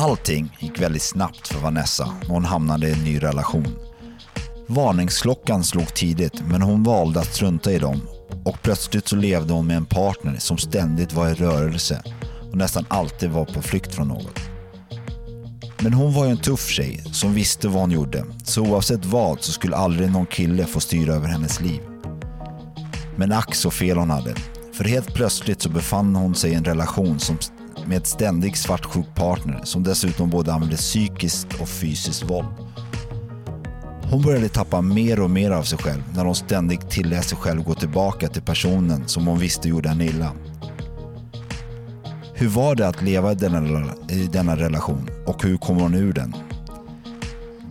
[0.00, 3.76] Allting gick väldigt snabbt för Vanessa när hon hamnade i en ny relation.
[4.66, 8.08] Varningsklockan slog tidigt men hon valde att strunta i dem
[8.44, 12.02] och plötsligt så levde hon med en partner som ständigt var i rörelse
[12.50, 14.38] och nästan alltid var på flykt från något.
[15.80, 19.42] Men hon var ju en tuff tjej som visste vad hon gjorde så oavsett vad
[19.42, 21.80] så skulle aldrig någon kille få styra över hennes liv.
[23.16, 24.34] Men ack så fel hon hade.
[24.72, 27.38] För helt plötsligt så befann hon sig i en relation som,
[27.86, 32.48] med ett ständigt svartsjuk partner som dessutom både använde psykiskt och fysiskt våld.
[34.10, 37.62] Hon började tappa mer och mer av sig själv när hon ständigt tillät sig själv
[37.62, 40.32] gå tillbaka till personen som hon visste gjorde henne illa.
[42.34, 46.12] Hur var det att leva i denna, i denna relation och hur kom hon ur
[46.12, 46.34] den?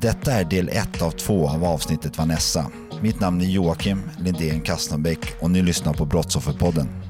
[0.01, 2.65] Detta är del ett av två av avsnittet Vanessa.
[3.01, 7.08] Mitt namn är Joakim Lindén Kastenbäck och ni lyssnar på Brottsofferpodden.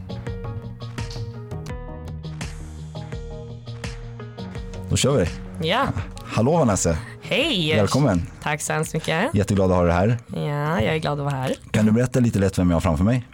[4.90, 5.28] Då kör vi.
[5.68, 5.88] Ja,
[6.26, 7.76] Hallå Vanessa, hej!
[7.76, 8.28] välkommen.
[8.44, 9.36] Tack så hemskt mycket.
[9.36, 10.18] Jätteglad att ha dig här.
[10.28, 11.56] Ja, jag är glad att vara här.
[11.72, 13.28] Kan du berätta lite lätt vem jag har framför mig?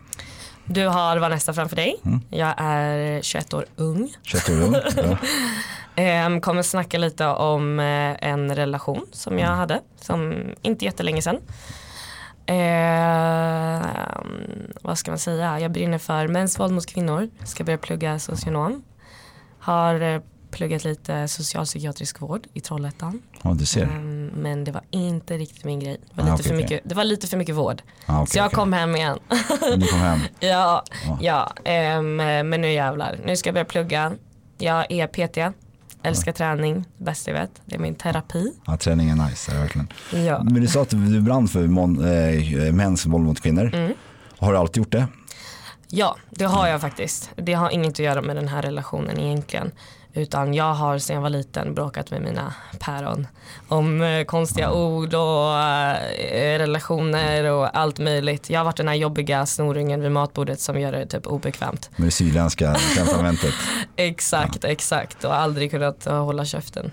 [0.65, 1.95] Du har Vanessa framför dig.
[2.29, 4.13] Jag är 21 år ung.
[4.23, 4.75] 21 år ung.
[4.95, 5.17] Ja.
[5.97, 11.37] Ehm, kommer snacka lite om eh, en relation som jag hade, som inte jättelänge sedan.
[12.45, 13.81] Ehm,
[14.81, 15.59] vad ska man säga?
[15.59, 17.29] Jag brinner för mäns våld mot kvinnor.
[17.43, 18.83] Ska börja plugga socionom.
[19.59, 20.21] Har eh,
[20.55, 23.21] pluggat lite socialpsykiatrisk vård i Trollhättan.
[23.43, 23.83] ja, du ser.
[23.83, 25.97] Ehm, men det var inte riktigt min grej.
[26.15, 27.81] Det var, Ah, lite, okej, för mycket, det var lite för mycket vård.
[28.05, 29.19] Ah, okej, så jag kom hem igen.
[29.77, 30.19] Du kom hem.
[30.39, 31.17] Ja, Ja.
[31.21, 32.15] ja ehm,
[32.49, 33.19] men nu jävlar.
[33.25, 34.11] Nu ska jag börja plugga.
[34.57, 35.55] Jag är PT,
[36.03, 37.51] älskar träning, bäst jag vet.
[37.65, 38.51] Det är min terapi.
[38.65, 39.87] Ja, träning är nice, är verkligen.
[40.13, 40.43] Ja.
[40.43, 43.71] Men du sa att du brann för mon, eh, mäns våld mot kvinnor.
[43.75, 43.93] Mm.
[44.37, 45.07] Har du alltid gjort det?
[45.89, 47.29] ja, det har jag faktiskt.
[47.35, 49.71] Det har inget att göra med den här relationen egentligen.
[50.17, 53.27] Utan jag har sedan jag var liten bråkat med mina päron
[53.67, 58.49] om eh, konstiga ord och eh, relationer och allt möjligt.
[58.49, 61.89] Jag har varit den här jobbiga snorungen vid matbordet som gör det typ obekvämt.
[61.95, 63.53] Med det sydländska temperamentet.
[63.95, 66.91] Exakt, exakt och aldrig kunnat eh, hålla käften.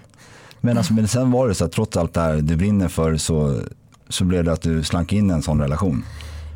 [0.60, 3.16] Men, alltså, men sen var det så att trots allt det här du brinner för
[3.16, 3.60] så,
[4.09, 6.04] så blev det att du slank in i en sån relation.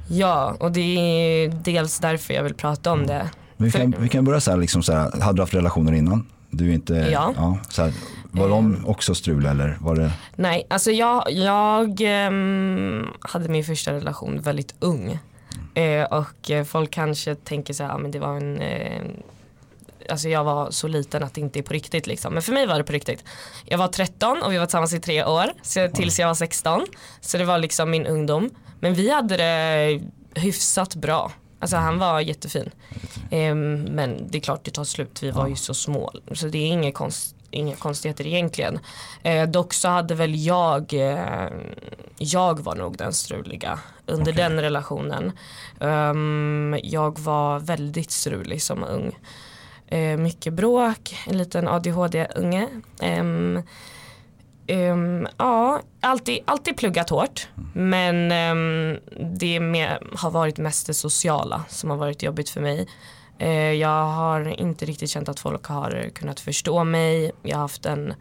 [0.09, 3.31] Ja, och det är dels därför jag vill prata om det.
[3.57, 5.93] Vi kan, För- vi kan börja så här, liksom så här, hade du haft relationer
[5.93, 6.27] innan?
[6.57, 7.59] Du inte, Ja.
[7.69, 7.93] så här,
[8.31, 10.11] var de också strul eller var det?
[10.37, 15.19] Nej, alltså jag, jag ehm, hade min första relation väldigt ung.
[15.75, 19.03] Eh, och folk kanske tänker så här, ja, men det var en eh,
[20.11, 22.35] Alltså jag var så liten att det inte är på riktigt liksom.
[22.35, 23.25] Men för mig var det på riktigt.
[23.65, 25.45] Jag var 13 och vi var tillsammans i tre år.
[25.63, 26.87] Så, tills jag var 16.
[27.21, 28.51] Så det var liksom min ungdom.
[28.81, 30.01] Men vi hade det
[30.35, 31.33] hyfsat bra.
[31.59, 32.71] Alltså han var jättefin.
[33.31, 35.23] Ehm, men det är klart det tar slut.
[35.23, 36.13] Vi var ju så små.
[36.33, 38.79] Så det är inga, konst, inga konstigheter egentligen.
[39.23, 41.49] Eh, dock så hade väl jag, eh,
[42.19, 45.33] jag var nog den struliga under den relationen.
[45.81, 49.19] Ehm, jag var väldigt strulig som ung.
[49.87, 52.69] Eh, mycket bråk, en liten ADHD-unge.
[54.69, 57.49] Um, ja, alltid, alltid pluggat hårt.
[57.73, 58.99] Men um,
[59.39, 62.89] det med, har varit mest det sociala som har varit jobbigt för mig.
[63.43, 67.33] Uh, jag har inte riktigt känt att folk har kunnat förstå mig.
[67.43, 68.15] Jag har haft en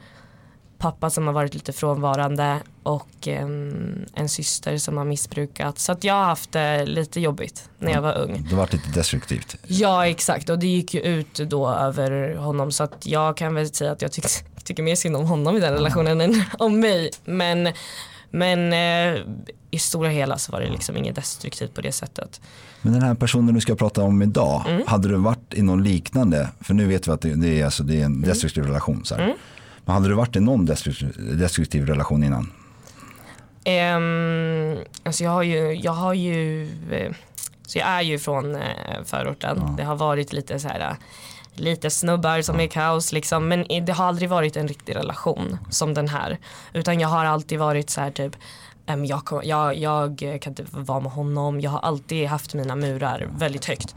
[0.78, 5.80] pappa som har varit lite frånvarande och em, en syster som har missbrukat.
[5.80, 8.46] Så att jag har haft det lite jobbigt när jag var ung.
[8.50, 9.56] Det var lite destruktivt.
[9.68, 13.70] Ja exakt och det gick ju ut då över honom så att jag kan väl
[13.74, 14.26] säga att jag tyck,
[14.64, 17.12] tycker mer synd om honom i den relationen än om mig.
[17.26, 17.70] Men
[18.32, 19.22] Men eh,
[19.72, 22.42] i stora hela så var det liksom inget destruktivt på det sättet.
[22.82, 24.84] Men den här personen du ska prata om idag, Mm.
[24.88, 27.84] hade du varit i någon liknande, för nu vet vi att det, det är, alltså,
[27.84, 28.14] det är Mm.
[28.24, 29.06] en destruktiv relation.
[29.06, 29.36] Så här.
[29.86, 32.52] Men hade du varit i någon destruktiv, destruktiv relation innan?
[33.66, 37.12] Um, alltså jag har ju, jag har ju, eh,
[37.68, 38.62] så jag är ju från eh,
[39.06, 39.76] förorten.
[39.78, 40.96] Det har varit lite så här eh,
[41.56, 45.94] lite snubbar som är kaos liksom men det har aldrig varit en riktig relation som
[45.94, 46.38] den här.
[46.74, 48.36] Utan jag har alltid varit så här typ
[48.86, 52.76] ehm, jag, kom- jag, jag kan inte vara med honom, jag har alltid haft mina
[52.76, 53.96] murar väldigt högt.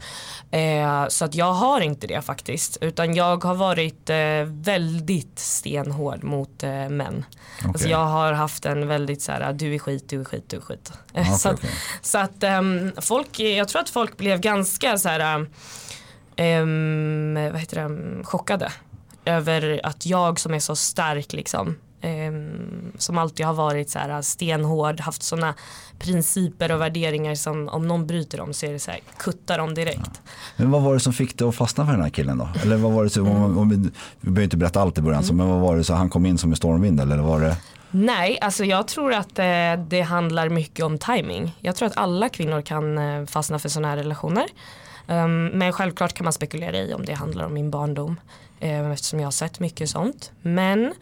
[0.51, 6.23] Eh, så att jag har inte det faktiskt utan jag har varit eh, väldigt stenhård
[6.23, 7.25] mot eh, män.
[7.65, 7.91] Alltså Okej.
[7.91, 10.61] jag har haft en väldigt så här, du är skit, du är skit, du är
[10.61, 10.91] skit.
[11.11, 11.69] okej, så att, okej.
[12.01, 15.45] så att ehm, folk, jag tror att folk blev ganska så här,
[16.35, 18.71] ehm, vad heter det, chockade
[19.25, 24.21] över att jag som är så stark liksom ehm, som alltid har varit så här
[24.21, 25.55] stenhård, haft sådana
[25.99, 29.73] principer och värderingar som om någon bryter dem så är det så här, kutta dem
[29.73, 30.21] direkt.
[30.57, 32.49] Men vad var det som fick dig att fastna för den här killen då?
[32.63, 33.91] Eller vad var det så, om, om vi, vi
[34.21, 36.37] behöver inte berätta allt i början, så, men vad var det så han kom in
[36.37, 37.57] som en stormvind eller var det?
[37.91, 41.55] Nej, alltså jag tror att eh, det handlar mycket om timing.
[41.59, 44.45] Jag tror att alla kvinnor kan eh, fastna för sådana här relationer.
[45.07, 48.19] Um, men självklart kan man spekulera i om det handlar om min barndom.
[48.59, 50.31] Eh, eftersom jag har sett mycket sånt.
[50.41, 50.93] Men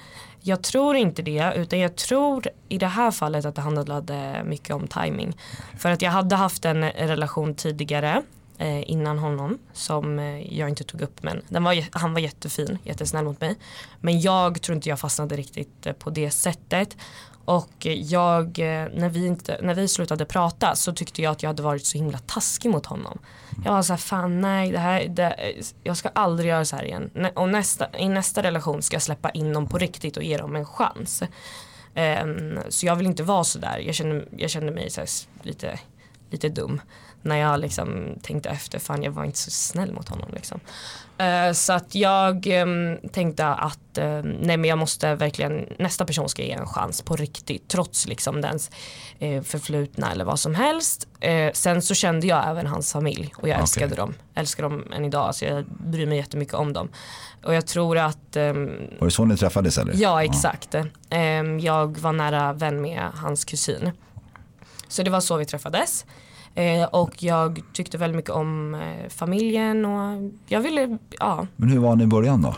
[0.48, 4.76] jag tror inte det utan jag tror i det här fallet att det handlade mycket
[4.76, 5.38] om timing.
[5.78, 8.22] För att jag hade haft en relation tidigare
[8.58, 12.78] eh, innan honom som eh, jag inte tog upp men den var, han var jättefin,
[12.84, 13.56] jättesnäll mot mig.
[14.02, 16.98] Men jag tror inte jag fastnade riktigt eh, på det sättet.
[17.48, 21.50] Och jag, eh, när vi, inte, när vi slutade prata så tyckte jag att jag
[21.50, 23.20] hade varit så himla taskig mot honom.
[23.66, 25.36] Jag var så här, fan nej, det här, det,
[25.84, 27.12] jag ska aldrig göra så här igen.
[27.36, 30.56] Och nästa, i nästa relation ska jag släppa in dem på riktigt och ge dem
[30.56, 31.24] en chans.
[31.94, 33.78] Ehm, så jag vill inte vara så där.
[33.80, 35.02] Jag kände, jag kände mig så
[35.44, 35.80] lite,
[36.30, 36.82] lite dum.
[37.28, 40.60] När jag liksom tänkte efter, fan jag var inte så snäll mot honom liksom.
[41.18, 46.30] Eh, så att jag ehm, tänkte att ehm, nej men jag måste verkligen, nästa person
[46.30, 48.72] ska ge en chans på riktigt trots liksom dens
[49.20, 51.08] eh, förflutna eller vad som helst.
[51.20, 53.62] Eh, sen så kände jag även hans familj och jag Okej.
[53.62, 54.14] älskade dem.
[54.36, 56.90] Älskar dem än idag så jag bryr mig jättemycket om dem.
[57.44, 58.70] Och jag tror att ehm,
[59.00, 59.94] Var det så ni träffades eller?
[59.96, 60.76] Ja exakt.
[61.10, 63.92] Ehm, jag var nära vän med hans kusin.
[64.88, 66.06] Så det var så vi träffades.
[66.58, 71.48] Eh, och jag tyckte väldigt mycket om eh, familjen och jag ville, ja.
[71.56, 72.56] Men hur var ni i början då?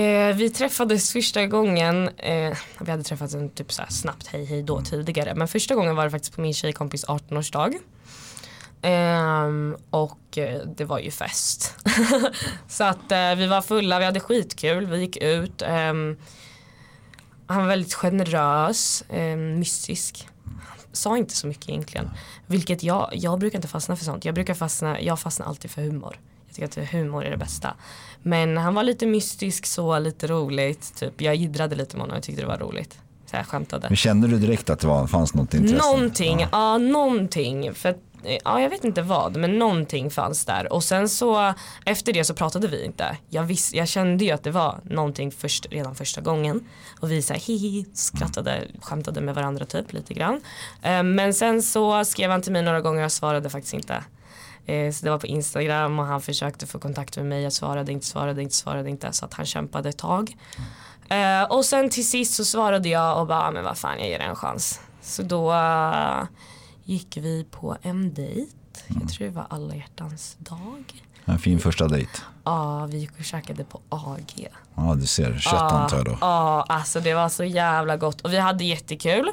[0.00, 4.62] Eh, vi träffades första gången, eh, vi hade träffats en typ så snabbt hej hej
[4.62, 5.34] då tidigare.
[5.34, 7.74] Men första gången var det faktiskt på min tjejkompis 18-årsdag.
[8.82, 11.76] Ehm, och eh, det var ju fest.
[12.68, 15.62] så att eh, vi var fulla, vi hade skitkul, vi gick ut.
[15.62, 16.16] ehm,
[17.46, 20.28] han var väldigt generös, eh, mystisk.
[20.92, 22.10] Sa inte så mycket egentligen.
[22.46, 24.24] Vilket jag, jag brukar inte fastna för sånt.
[24.24, 26.18] Jag brukar fastna, jag fastnar alltid för humor.
[26.46, 27.74] Jag tycker att humor är det bästa.
[28.22, 30.94] Men han var lite mystisk så, lite roligt.
[30.96, 31.20] Typ.
[31.20, 32.98] Jag jiddrade lite med honom och tyckte det var roligt.
[33.26, 33.86] Så jag skämtade.
[33.88, 35.76] Men kände du direkt att det var, fanns något intresse?
[35.76, 36.48] Någonting, Ja.
[36.52, 36.78] ja.
[36.78, 37.74] någonting.
[37.74, 37.96] För
[38.44, 40.72] ja, jag vet inte vad, men någonting fanns där.
[40.72, 43.16] Och sen så efter det så pratade vi inte.
[43.28, 46.68] Jag, vis, jag kände ju att det var någonting först, redan första gången.
[47.00, 50.40] Och vi så här hihi, skrattade, skämtade med varandra typ lite grann.
[50.82, 54.04] Eh, men sen så skrev han till mig några gånger och jag svarade faktiskt inte.
[54.66, 57.42] Eh, Så det var på Instagram och han försökte få kontakt med mig.
[57.42, 59.12] Jag svarade inte, svarade inte, svarade inte.
[59.12, 60.36] Så att han kämpade ett tag.
[61.08, 64.08] Eh, och sen till sist så svarade jag och bara, ah, men vad fan jag
[64.08, 64.80] ger det en chans.
[65.02, 65.52] Så då
[66.84, 68.52] gick vi på en dejt.
[68.88, 70.84] Jag tror det var alla hjärtans dag.
[71.24, 72.10] En fin första dejt.
[72.44, 74.48] Ja, vi gick och käkade på AG.
[74.74, 76.18] Ja du ser, kött Ja, antar jag då.
[76.20, 79.30] Ja, alltså det var så jävla gott och vi hade jättekul.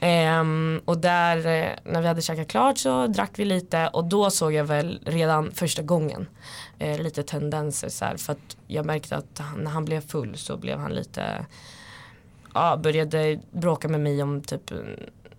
[0.00, 4.30] Ehm, och där eh, när vi hade käkat klart så drack vi lite och då
[4.30, 6.26] såg jag väl redan första gången
[6.78, 10.36] eh, lite tendenser så här, för att jag märkte att han, när han blev full
[10.36, 11.46] så blev han lite
[12.54, 14.72] ja, började bråka med mig om typ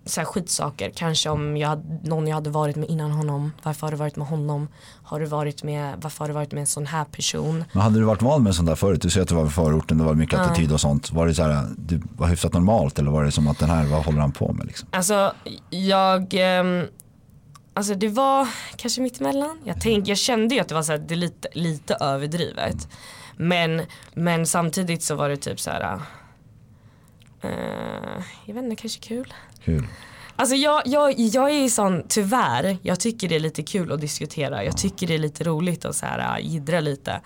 [0.06, 0.92] så här skitsaker.
[0.96, 3.52] Kanske om jag hade, någon jag hade varit med innan honom.
[3.64, 4.68] Varför har du varit med honom?
[5.04, 7.64] Har du varit med, varför har du varit med en sån här person?
[7.74, 9.02] Men hade du varit van med sånt där förut?
[9.02, 11.12] Du säger att du var i förorten, det var mycket attityd och sånt.
[11.12, 13.86] Var det så här, du var hyfsat normalt eller var det som att den här,
[13.86, 14.88] vad håller han på med liksom?
[14.92, 15.34] Alltså
[15.70, 16.86] jag ehm,
[17.74, 19.60] Alltså det var kanske mittemellan.
[19.64, 22.88] Jag, tänk, jag kände ju att det var så här, det lite, lite överdrivet.
[23.38, 23.82] Men,
[24.14, 26.00] men samtidigt så var det typ så här.
[27.42, 29.34] eh, jag vet inte, kanske kul.
[29.66, 29.88] Kul.
[30.36, 34.64] Alltså jag, jag, jag är sån, tyvärr, jag tycker det är lite kul att diskutera.
[34.64, 37.22] Jag tycker det är lite roligt att så här äh, jiddra lite.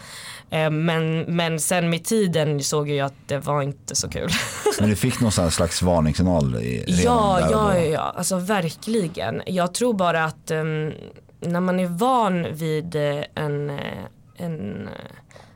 [0.50, 4.30] Eh, men, men sen med tiden såg jag att det var inte så kul.
[4.80, 9.42] Men du fick någon slags varningssignal Ja, ja, ja, ja, alltså verkligen.
[9.46, 10.92] Jag tror bara att ehm,
[11.40, 13.78] när man är van vid eh, en, eh,
[14.38, 14.90] en,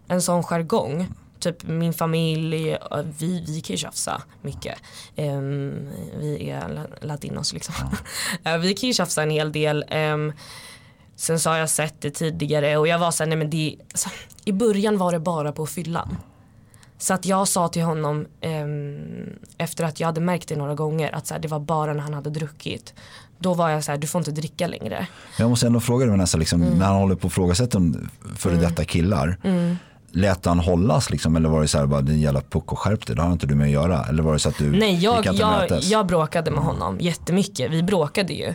[0.07, 1.07] en sån jargong,
[1.39, 2.77] typ min familj, eh,
[3.19, 4.77] vi, vi kan ju tjafsa mycket.
[5.15, 7.75] Ehm, vi är la- latinos liksom.
[8.43, 9.85] Eh, vi kan ju tjafsa en hel del.
[9.89, 10.33] Ehm,
[11.15, 14.09] sen så har jag sett det tidigare och jag var såhär, nej men det, alltså,
[14.45, 16.17] i början var det bara på fyllan.
[16.97, 21.15] Så att jag sa till honom ehm, efter att jag hade märkt det några gånger
[21.15, 22.93] att så här, det var bara när han hade druckit.
[23.41, 25.07] Då var jag så här, du får inte dricka längre.
[25.37, 26.77] Jag måste ändå fråga dig Vanessa, liksom, Mm.
[26.77, 27.79] när han håller på att ifrågasätta
[28.35, 29.37] före detta killar.
[30.11, 33.15] Lät han hållas liksom, eller var det så här bara din jävla pucko skärp dig,
[33.15, 34.05] det har inte du med att göra?
[34.05, 37.71] Eller var det så att du Nej, jag, jag, jag bråkade med honom jättemycket.
[37.71, 38.53] Vi bråkade ju.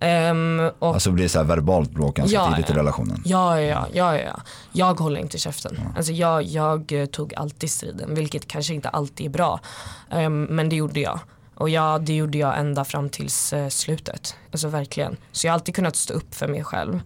[0.00, 2.78] Ehm, och Alltså blir det så här verbalt bråk ganska Ja, tidigt i ja.
[2.78, 3.22] relationen?
[3.24, 4.40] Ja, ja, ja, ja.
[4.72, 5.80] Jag håller inte käften.
[5.96, 9.60] Alltså jag, jag eh, tog alltid striden, vilket kanske inte alltid är bra.
[10.10, 11.20] Ehm, men det gjorde jag.
[11.54, 14.36] Och ja, det gjorde jag ända fram tills eh, slutet.
[14.52, 15.16] Alltså verkligen.
[15.32, 17.00] Så jag har alltid kunnat stå upp för mig själv.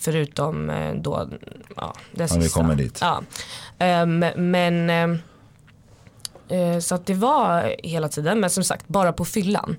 [0.00, 1.28] Förutom eh, då,
[1.76, 2.60] ja, det vi sista.
[2.60, 2.98] kommer dit.
[3.00, 3.22] Ja.
[3.78, 5.18] Ehm, men ehm,
[6.48, 9.76] eh, så att det var hela tiden, men som sagt bara på fyllan.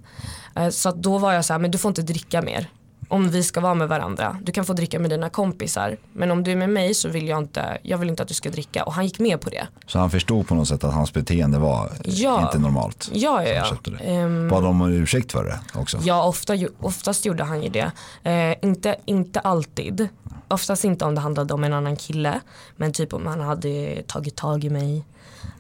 [0.56, 2.70] Eh, så att då var jag så här, men du får inte dricka mer.
[3.12, 4.38] Om vi ska vara med varandra.
[4.42, 5.98] Du kan få dricka med dina kompisar.
[6.14, 8.34] Men om du är med mig så vill jag inte, jag vill inte att du
[8.34, 8.84] ska dricka.
[8.84, 9.68] Och han gick med på det.
[9.88, 12.42] Så han förstod på något sätt att hans beteende var Ja.
[12.42, 13.10] inte normalt?
[13.14, 13.50] Ja, ja,
[13.84, 13.92] ja.
[14.06, 15.98] Ehm, Bad de om ursäkt för det också?
[16.02, 17.92] Ja, ofta, oftast gjorde han ju det.
[18.24, 20.08] Eh, inte, inte alltid.
[20.48, 22.40] Oftast inte om det handlade om en annan kille.
[22.76, 25.04] Men typ om han hade tagit tag i mig.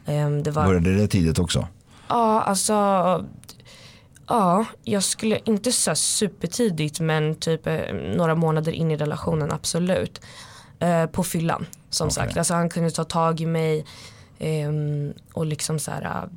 [0.05, 1.67] Ehm, det var, Började det tidigt också?
[2.07, 2.73] Ja, alltså.
[4.29, 10.21] Ja, jag skulle inte säga supertidigt men typ eh, några månader in i relationen absolut.
[10.79, 12.15] Eh, på fyllan som Okej.
[12.15, 12.37] sagt.
[12.37, 13.85] Alltså han kunde ta tag i mig
[14.39, 16.29] ehm, och liksom så här eh,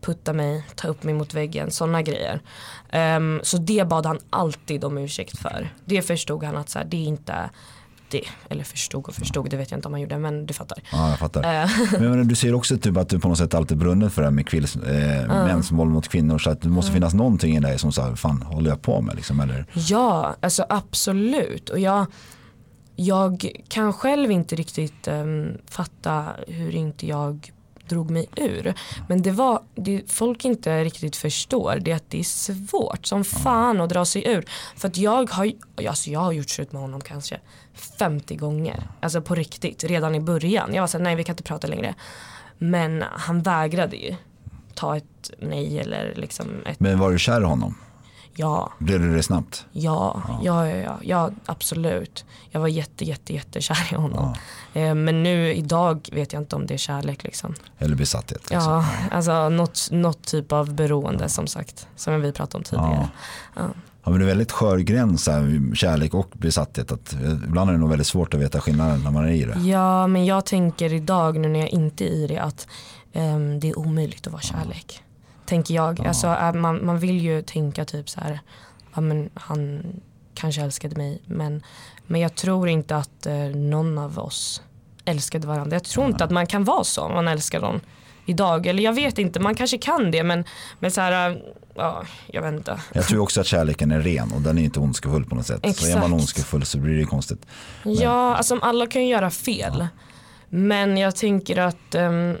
[0.00, 2.40] putta mig, ta upp mig mot väggen, sådana grejer.
[2.90, 5.74] Ehm, så det bad han alltid om ursäkt för.
[5.84, 7.50] Det förstod han att så här, det är inte
[8.10, 10.78] det, eller förstod och förstod, det vet jag inte om han gjorde men du fattar.
[10.92, 11.62] Ja, jag fattar.
[11.62, 11.70] Eh.
[12.00, 14.32] Men du säger också typ att du på något sätt alltid brunnit för det här
[14.32, 16.38] med kvills, eh, mäns våld mot kvinnor.
[16.38, 19.00] Så att det måste finnas någonting i dig som så här, fan håller jag på
[19.00, 19.40] med liksom?
[19.40, 19.66] Eller?
[19.74, 21.68] Ja, alltså absolut.
[21.68, 22.06] Och jag,
[22.96, 27.52] jag kan själv inte riktigt um, fatta hur inte jag
[27.88, 28.74] drog mig ur.
[29.08, 33.24] Men det var, det folk inte riktigt förstår det är att det är svårt som
[33.24, 34.44] fan att dra sig ur.
[34.76, 35.52] För att jag har,
[35.88, 37.40] alltså jag har gjort slut med honom kanske
[37.74, 38.88] 50 gånger.
[39.00, 40.74] Alltså på riktigt, redan i början.
[40.74, 41.94] Jag var såhär, nej vi kan inte prata längre.
[42.58, 44.14] Men han vägrade ju
[44.74, 47.74] ta ett nej eller liksom ett Men var du kär i honom?
[48.38, 48.72] Ja.
[48.78, 49.66] Blev du det snabbt?
[49.72, 52.24] Ja, ja, ja, ja, ja, absolut.
[52.50, 54.34] Jag var jätte, jätte, jättekär i honom.
[54.74, 57.54] Eh, men nu idag vet jag inte om det är kärlek liksom.
[57.78, 58.50] Eller besatthet?
[58.50, 58.72] Liksom?
[58.72, 61.86] Ja, alltså något, något typ av beroende som sagt.
[61.96, 63.08] Som vi pratade om tidigare.
[63.54, 66.92] Ja, men det är väldigt skör gräns här, kärlek och besatthet.
[66.92, 69.44] Att, eh, ibland är det nog väldigt svårt att veta skillnaden när man är i
[69.44, 69.60] det.
[69.60, 72.66] Ja, men jag tänker idag nu när jag inte är i det att
[73.12, 75.02] ehm, det är omöjligt att vara kärlek.
[75.48, 76.06] Tänker jag.
[76.06, 78.40] Alltså, äh, man, man vill ju tänka typ så här,
[78.94, 79.82] ja, men han
[80.34, 81.62] kanske älskade mig men,
[82.06, 84.62] men jag tror inte att eh, någon av oss
[85.04, 85.74] älskade varandra.
[85.76, 87.80] Jag tror inte att man kan vara så om man älskar någon
[88.26, 88.66] idag.
[88.66, 90.44] Eller jag vet inte, man kanske kan det men,
[90.78, 91.36] men så här, äh,
[91.74, 92.80] ja, jag vet inte.
[92.92, 95.76] Jag tror också att kärleken är ren och den är inte ondskefull på något sätt.
[95.76, 96.12] Så är man Exakt.
[96.12, 97.46] ondskefull så blir det konstigt.
[97.82, 99.86] Ja, alltså alla kan ju göra fel.
[100.48, 102.36] Men jag tänker att ehm,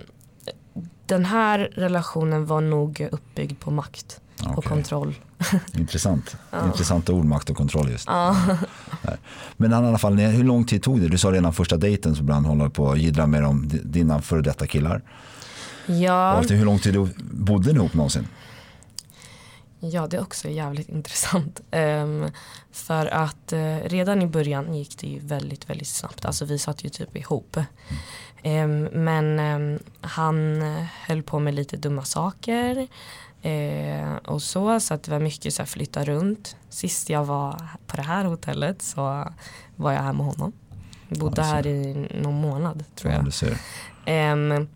[1.08, 4.68] den här relationen var nog uppbyggd på makt och Okej.
[4.68, 5.14] kontroll.
[5.74, 6.36] Intressant.
[6.64, 8.06] Intressanta ord, makt och kontroll just.
[8.06, 9.18] Där.
[9.56, 11.08] Men i alla fall, hur lång tid tog det?
[11.08, 14.42] Du sa redan första dejten så ibland håller på att jiddra med om dina före
[14.42, 15.02] detta killar.
[15.86, 18.26] Ja, Och hur lång tid du bodde ni ihop någonsin?
[19.80, 21.60] ja, det är också jävligt intressant.
[21.70, 22.26] Ehm,
[22.72, 26.24] för att eh, redan i början gick det ju väldigt, väldigt snabbt.
[26.24, 27.56] Alltså vi satt ju typ ihop.
[27.56, 27.64] Ehm,
[28.92, 30.62] men ehm, han
[31.06, 32.88] höll på med lite dumma saker.
[33.42, 36.56] Eh, och så, så att det var mycket så här flytta runt.
[36.68, 39.32] Sist jag var på det här hotellet så
[39.76, 40.52] var jag här med honom.
[41.08, 43.56] Bodde här i någon månad tror Ja, jag.
[44.04, 44.68] Ehm,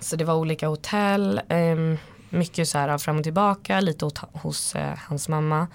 [0.00, 1.96] så det var olika hotell, ehm,
[2.30, 5.66] mycket så här fram och tillbaka, lite hos, hos eh, hans mamma.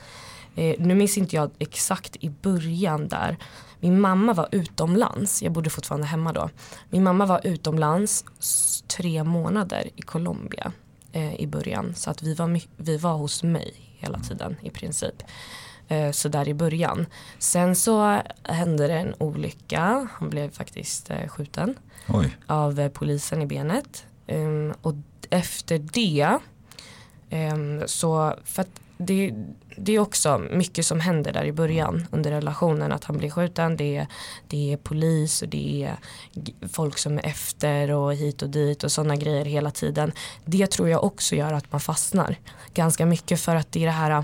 [0.55, 3.37] Eh, nu minns inte jag exakt i början där.
[3.83, 6.49] Min mamma var utomlands, jag bodde fortfarande hemma då.
[6.89, 8.25] Min mamma var utomlands
[8.87, 10.71] tre månader i Colombia
[11.11, 11.93] eh, i början.
[11.95, 15.23] Så att vi var, vi var hos mig hela tiden i princip.
[15.87, 17.05] Eh, så där i början.
[17.39, 20.07] Sen så hände det en olycka.
[20.13, 21.75] Han blev faktiskt eh, skjuten
[22.07, 22.37] Oj.
[22.47, 24.05] av eh, polisen i benet.
[24.27, 24.95] Ehm, och
[25.29, 26.37] efter det
[27.29, 29.33] ehm, så, för att det,
[29.77, 32.91] det är också mycket som händer där i början under relationen.
[32.91, 34.07] Att han blir skjuten, det är,
[34.47, 35.97] det är polis och det är
[36.67, 40.11] folk som är efter och hit och dit och sådana grejer hela tiden.
[40.45, 42.35] Det tror jag också gör att man fastnar
[42.73, 44.23] ganska mycket för att det är det här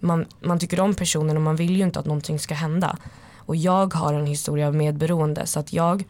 [0.00, 2.96] man, man tycker om personen och man vill ju inte att någonting ska hända.
[3.36, 6.04] Och jag har en historia av medberoende så att jag,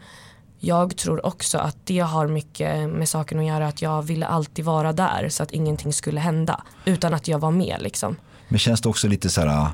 [0.61, 4.65] jag tror också att det har mycket med saken att göra att jag ville alltid
[4.65, 8.17] vara där så att ingenting skulle hända utan att jag var med liksom.
[8.49, 9.69] Men känns det också lite så här äh,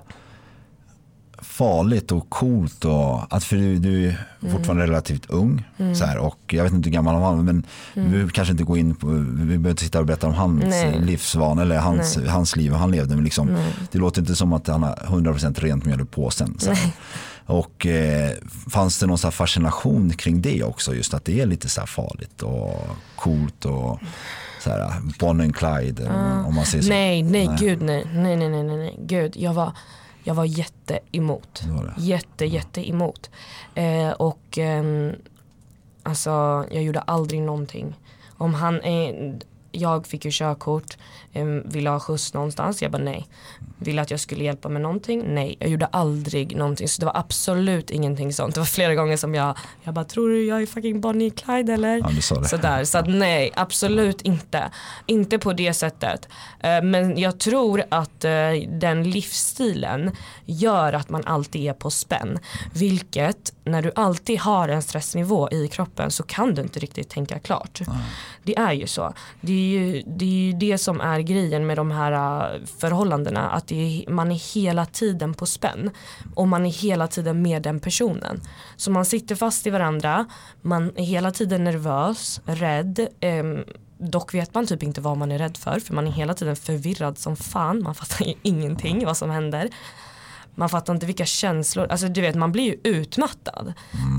[1.38, 5.64] farligt och coolt och att för du, du är fortfarande relativt ung
[5.98, 8.64] så här, och jag vet inte hur gammal han var men vi behöver kanske inte
[8.64, 11.00] gå in på, vi behöver inte sitta och berätta om hans Nej.
[11.00, 13.58] livsvan eller hans, hans liv och han levde men liksom,
[13.92, 16.58] det låter inte som att han har 100% rent mjöl i påsen.
[16.58, 16.72] Så.
[17.46, 18.30] Och eh,
[18.70, 22.42] fanns det någon så fascination kring det också just att det är lite så farligt
[22.42, 22.80] och
[23.16, 24.00] coolt och
[24.60, 26.06] så här, Bonnie and Clyde
[26.46, 26.88] om man säger så.
[26.88, 28.04] Nej, nej, gud nej.
[28.14, 28.98] Nej, nej, nej, nej, nej.
[28.98, 29.72] Gud, jag var,
[30.22, 31.62] jag var jätte emot.
[31.64, 32.02] Det var det.
[32.02, 33.30] Jätte, jätte emot.
[33.74, 35.12] Eh, och ehm,
[36.02, 36.30] alltså,
[36.70, 37.94] jag gjorde aldrig någonting.
[38.38, 39.34] Om han, eh,
[39.72, 43.26] jag fick ju körkort, eh, ville ha skjuts någonstans, jag bara nej.
[43.78, 45.56] Ville att jag skulle hjälpa med någonting, nej.
[45.60, 48.54] Jag gjorde aldrig någonting, så det var absolut ingenting sånt.
[48.54, 51.72] Det var flera gånger som jag, jag bara tror du jag är fucking Bonnie Clyde
[51.72, 51.96] eller?
[51.98, 52.44] Ja.
[52.44, 54.70] Sådär, så att nej, absolut inte.
[55.06, 56.28] Inte på det sättet.
[56.60, 58.30] Eh, Men jag tror att eh,
[58.68, 60.10] den livsstilen
[60.44, 62.38] gör att man alltid är på spänn.
[62.74, 67.38] Vilket, när du alltid har en stressnivå i kroppen så kan du inte riktigt tänka
[67.38, 67.80] klart.
[68.42, 69.12] Det är ju så.
[69.40, 73.50] Det är ju, det är ju det som är grejen med de här äh, förhållandena.
[73.50, 75.90] Att det är, man är hela tiden på spänn.
[76.34, 78.40] Och man är hela tiden med den personen.
[78.76, 80.26] Så man sitter fast i varandra,
[80.62, 83.08] man är hela tiden nervös, rädd.
[83.20, 83.44] Eh,
[83.98, 86.56] dock vet man typ inte vad man är rädd för för man är hela tiden
[86.56, 87.82] förvirrad som fan.
[87.82, 89.70] Man fattar ju ingenting vad som händer.
[90.58, 93.72] Man fattar inte vilka känslor, alltså du vet man blir ju utmattad.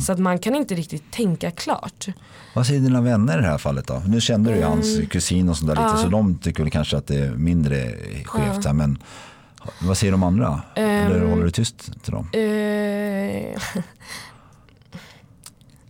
[0.06, 2.07] Så att man kan inte riktigt tänka klart.
[2.53, 4.01] Vad säger dina vänner i det här fallet då?
[4.07, 6.98] Nu kände du ju hans kusin och sånt där lite så de tycker väl kanske
[6.98, 7.94] att det är mindre
[8.25, 8.98] skevt här men
[9.81, 10.61] vad säger de andra?
[10.75, 12.29] Eller håller du tyst till dem?
[12.33, 13.61] Eh,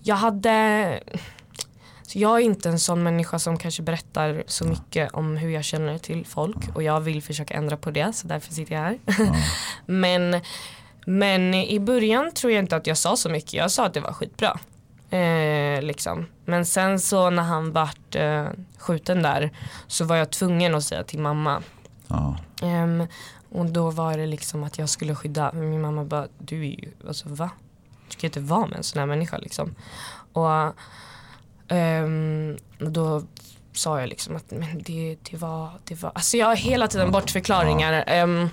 [0.04, 1.00] jag hade
[2.08, 5.64] så jag är inte en sån människa som kanske berättar så mycket om hur jag
[5.64, 9.00] känner till folk och jag vill försöka ändra på det så därför sitter jag här.
[9.86, 10.42] men,
[11.06, 13.54] men i början tror jag inte att jag sa så mycket.
[13.54, 14.60] Jag sa att det var skitbra.
[15.10, 16.26] Eh, liksom.
[16.46, 18.46] Men sen så när han vart eh,
[18.78, 19.52] skjuten där
[19.88, 21.62] så var jag tvungen att säga till mamma.
[22.08, 22.38] Ja.
[22.62, 23.08] Ehm,
[23.50, 26.92] och då var det liksom att jag skulle skydda, min mamma bara, du är ju,
[27.08, 27.50] alltså va?
[28.10, 29.76] Du kan inte vara med en sån här människa liksom.
[30.34, 30.74] Och
[32.80, 33.24] och då
[33.74, 37.12] sa jag liksom att men det, det var, det var, alltså jag har hela tiden
[37.12, 38.04] bortförklaringar.
[38.08, 38.50] Ehm,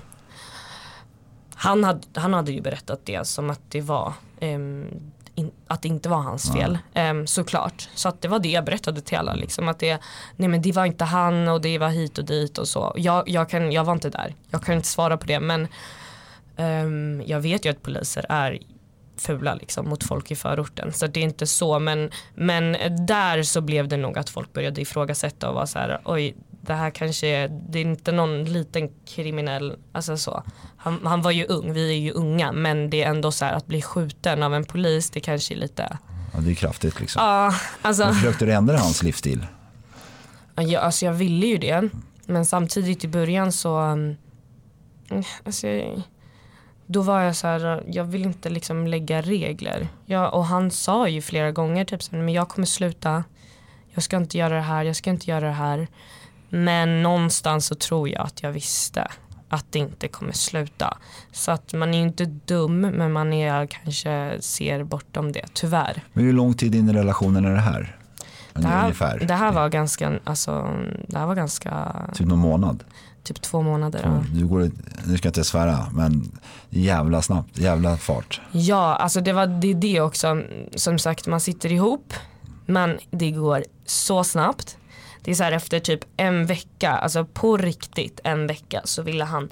[1.55, 4.87] han, hade, han hade ju berättat det som att det var ehm,
[5.35, 7.89] in, att det inte var hans fel ehm, såklart.
[7.95, 9.99] Så att det var det jag berättade till alla liksom att det,
[10.37, 12.93] nej men det var inte han och det var hit och dit och så.
[12.97, 15.69] Jag, jag, kan, jag var inte där, jag kan inte svara på det men
[17.27, 18.59] jag vet ju att poliser är
[19.17, 20.93] fula liksom mot folk i förorten.
[20.93, 24.81] Så det är inte så men, men där så blev det nog att folk började
[24.81, 26.35] ifrågasätta och vara så här oj
[26.67, 30.43] det här kanske är, det är inte någon liten kriminell, alltså så.
[30.77, 33.53] Han, han var ju ung, vi är ju unga men det är ändå så här
[33.53, 35.99] att bli skjuten av en polis det kanske är lite,
[36.33, 37.23] ja, det är kraftigt liksom.
[37.23, 39.47] ja alltså, Men försökte du ändra hans livsstil?
[40.55, 41.89] jag, alltså jag ville ju det
[42.27, 44.17] men samtidigt i början så, um,
[45.45, 45.67] alltså,
[46.87, 49.89] då var jag så här, jag vill inte liksom lägga regler.
[50.07, 53.25] Jag, och han sa ju flera gånger typ men jag kommer sluta,
[53.91, 55.89] jag ska inte göra det här, jag ska inte göra det här.
[56.49, 59.09] Men någonstans så tror jag att jag visste
[59.49, 60.99] att det inte kommer sluta.
[61.33, 66.03] Så att man är ju inte dum men man är kanske ser bortom det, tyvärr.
[66.13, 67.97] Men hur lång tid in i relationen är det här?
[68.55, 69.25] Det här, Ungefär?
[69.29, 70.71] det här var ganska, alltså,
[71.09, 72.85] det här var ganska, Typ någon månad?
[73.23, 74.01] typ två månader.
[74.05, 74.25] ja.
[74.33, 74.71] Du går,
[75.07, 76.39] nu ska jag inte svära men
[76.77, 78.41] jävla snabbt, jävla fart.
[78.53, 80.43] Ja, alltså det var det, är det också.
[80.75, 82.15] Som sagt, man sitter ihop
[82.67, 84.77] men det går så snabbt.
[85.23, 89.25] Det är så här efter typ en vecka, alltså på riktigt en vecka så ville
[89.25, 89.51] han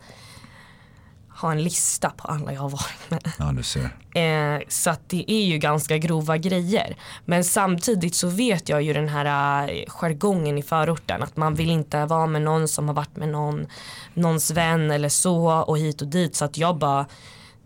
[1.42, 3.33] ha en lista på alla jag har varit med.
[3.38, 3.90] Ja, du ser.
[4.14, 6.96] Eh, så att det är ju ganska grova grejer.
[7.24, 11.22] Men samtidigt så vet jag ju den här eh, jargongen i förorten.
[11.22, 13.66] Att man vill inte vara med någon som har varit med någon,
[14.14, 16.37] någons vän eller så och hit och dit.
[16.37, 17.07] Så att jag bara,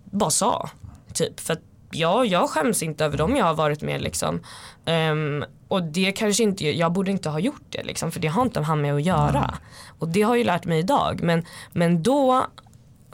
[0.04, 0.70] bara sa.
[1.12, 1.40] Typ.
[1.40, 4.40] För att ja, jag skäms inte över dem jag har varit med liksom.
[4.84, 8.12] Ehm, och det kanske inte, jag borde inte ha gjort det liksom.
[8.12, 9.54] För det har inte han med att göra.
[9.98, 11.20] Och det har jag ju lärt mig idag.
[11.22, 12.46] Men, men då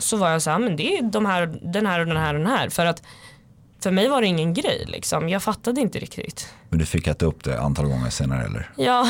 [0.02, 2.34] så var jag så här, men det är de här, den här och den här
[2.34, 2.68] och den här.
[2.68, 3.02] För att
[3.82, 5.28] för mig var det ingen grej liksom.
[5.28, 6.48] Jag fattade inte riktigt.
[6.68, 8.70] Men du fick äta upp det antal gånger senare eller?
[8.76, 9.08] Ja.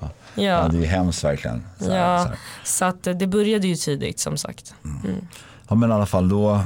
[0.00, 0.10] Ja,
[0.42, 0.68] ja.
[0.68, 1.64] det är hemskt verkligen.
[1.78, 2.30] Så här, Ja, så
[2.76, 4.74] så att eh, det började ju tidigt som sagt.
[5.68, 6.60] Ja men i alla fall då,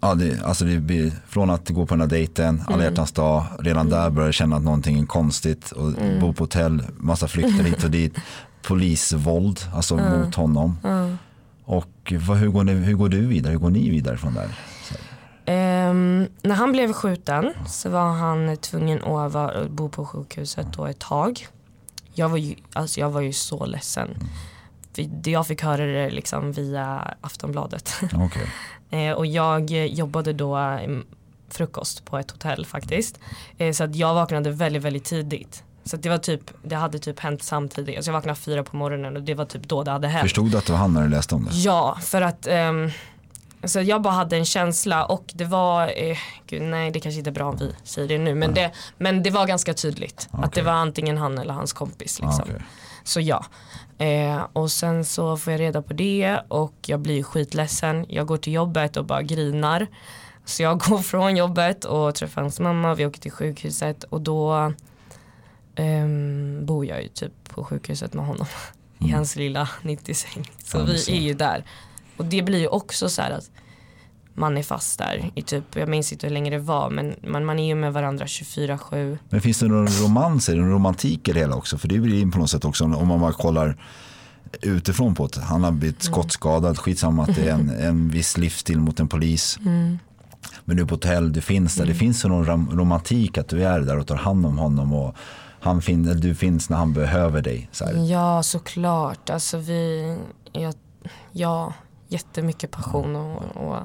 [0.00, 3.44] ja, det, alltså det blir, från att gå på den här dejten, alla hjärtans dag,
[3.58, 7.64] redan där börjar jag känna att någonting är konstigt och bo på hotell, massa flykter
[7.64, 8.14] hit och dit,
[8.62, 10.78] polisvåld, alltså mot honom.
[12.06, 14.48] Och vad, hur, går ni, hur går du vidare, hur går ni vidare från där?
[15.46, 20.86] Ehm, när han blev skjuten så var han tvungen att vara, bo på sjukhuset då
[20.86, 21.46] ett tag.
[22.14, 24.18] Jag var ju, alltså jag var ju så ledsen.
[24.92, 27.94] För Jag fick höra det liksom via Aftonbladet.
[28.14, 28.46] Okej.
[28.90, 30.98] Eh, och jag jobbade då eh,
[31.48, 33.20] frukost på ett hotell faktiskt.
[33.58, 35.64] Eh, så att jag vaknade väldigt, väldigt tidigt.
[35.86, 38.04] Så det var typ, det hade typ hänt samtidigt.
[38.04, 40.22] Så jag vaknade fyra på morgonen och det var typ då det hade hänt.
[40.22, 41.50] Förstod du att det var han när du läste om det?
[41.54, 42.90] Ja, för att ehm,
[43.62, 47.30] alltså jag bara hade en känsla och det var, eh, gud nej det kanske inte
[47.30, 50.52] är bra om vi säger det nu men, det, men det var ganska tydligt att
[50.52, 52.20] det var antingen han eller hans kompis.
[52.20, 52.28] Liksom.
[52.28, 52.62] Ah, okej.
[53.04, 53.44] Så ja.
[53.98, 58.06] Eh, och sen så får jag reda på det och jag blir skitledsen.
[58.08, 59.86] Jag går till jobbet och bara grinar.
[60.44, 64.72] Så jag går från jobbet och träffar hans mamma, vi åker till sjukhuset och då
[65.76, 68.46] ehm, bor jag ju typ på sjukhuset med honom.
[68.98, 70.50] I hans lilla 90-säng.
[70.64, 70.90] Så Mm.
[70.90, 71.64] Ja, vi är ju där.
[72.16, 73.50] Och det blir ju också så här att
[74.34, 77.44] man är fast där i typ, jag minns inte hur länge det var men man,
[77.44, 79.18] man är ju med varandra 24-7.
[79.28, 81.78] Men finns det någon romans, är det någon romantik i det hela också?
[81.78, 83.76] För det blir in på något sätt också om man bara kollar
[84.62, 85.40] utifrån på det.
[85.40, 89.58] Han har blivit skottskadad, skitsamma att det är en, en viss livsstil mot en polis.
[90.64, 91.86] Men du är på hotell, du finns där.
[91.86, 94.92] Det finns ju någon rom- romantik att du är där och tar hand om honom
[94.92, 95.16] och
[95.66, 97.68] han fin- du finns när han behöver dig.
[97.72, 98.10] Så här.
[98.10, 100.16] Ja såklart, alltså vi,
[100.52, 100.72] ja,
[101.32, 101.72] ja
[102.08, 103.76] jättemycket passion och, och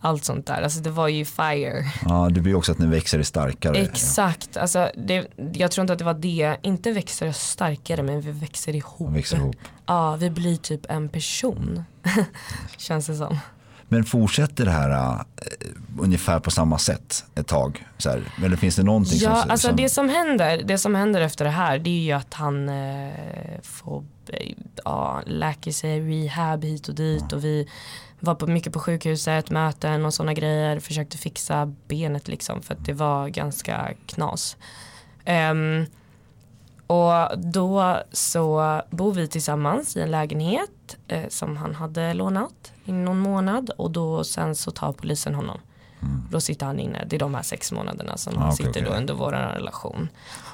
[0.00, 0.62] allt sånt där.
[0.62, 1.84] Alltså det var ju fire.
[2.04, 3.76] Ja, det blir också att ni växer er starkare.
[3.78, 8.20] Exakt, alltså det, jag tror inte att det var det, inte växer oss starkare men
[8.20, 9.00] vi växer ihop.
[9.00, 9.56] Man växer ihop.
[9.86, 11.84] Ja, vi blir typ en person.
[12.78, 13.38] Känns det som.
[13.92, 15.20] Men fortsätter det här äh,
[15.98, 17.86] ungefär på samma sätt ett tag?
[17.98, 18.22] Så här.
[18.44, 19.50] Eller finns det någonting Ja, som...
[19.50, 22.34] alltså som det som händer, det som händer efter det här det är ju att
[22.34, 24.04] han eh, får,
[24.84, 27.68] ja, läker sig, rehab hit och dit och vi
[28.20, 32.84] var på, mycket på sjukhuset, möten och sådana grejer, försökte fixa benet liksom för att
[32.84, 34.56] det var ganska knas.
[35.24, 35.86] Ehm,
[36.92, 42.92] och då så bor vi tillsammans i en lägenhet eh, som han hade lånat i
[42.92, 45.58] någon månad och då sen så tar polisen honom.
[46.30, 48.48] Då sitter han inne, det är de här sex månaderna som han Mm.
[48.50, 49.00] Ah, okej, sitter då okej.
[49.00, 50.08] under vår relation.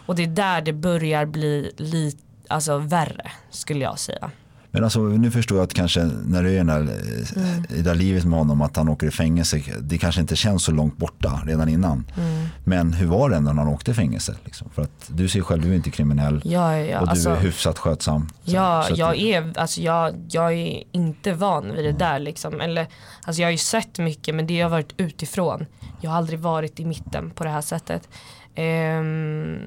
[0.06, 4.30] Och det är där det börjar bli lite, alltså värre skulle jag säga.
[4.70, 7.64] Men alltså, nu förstår jag att kanske när du är där, eh, Mm.
[7.68, 10.62] i det där livet med honom att han åker i fängelse, det kanske inte känns
[10.64, 12.04] så långt borta redan innan.
[12.16, 12.46] Mm.
[12.64, 14.36] Men hur var det när han åkte i fängelse?
[14.44, 14.70] Liksom?
[14.74, 17.36] För att du säger själv, du är inte kriminell Ja, ja, och du alltså, är
[17.36, 18.28] hyfsat skötsam.
[18.44, 22.18] Så- ja, så jag det- är, alltså jag, jag är inte van vid det där
[22.18, 22.60] liksom.
[22.60, 22.86] Eller,
[23.24, 25.66] alltså jag har ju sett mycket men det har varit utifrån.
[26.00, 28.08] Jag har aldrig varit i mitten på det här sättet.
[28.54, 29.58] Ehm,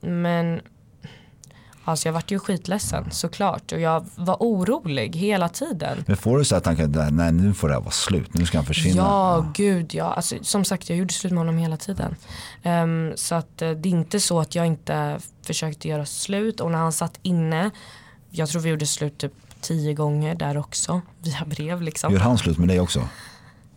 [0.00, 0.60] men
[1.88, 6.04] alltså jag vart ju skitledsen såklart och jag var orolig hela tiden.
[6.06, 8.46] Men får du så här tankar, där, nej nu får det här vara slut, nu
[8.46, 8.96] ska han försvinna.
[8.96, 10.04] Ja, gud ja.
[10.04, 12.14] Alltså, som sagt, jag gjorde slut med honom hela tiden.
[12.62, 16.60] Ehm, så att eh, det är inte så att jag inte försökte göra slut.
[16.60, 17.70] Och när han satt inne,
[18.30, 21.00] jag tror vi gjorde slut typ tio gånger där också.
[21.22, 22.12] Via brev liksom.
[22.12, 23.08] Gör han slut med dig också?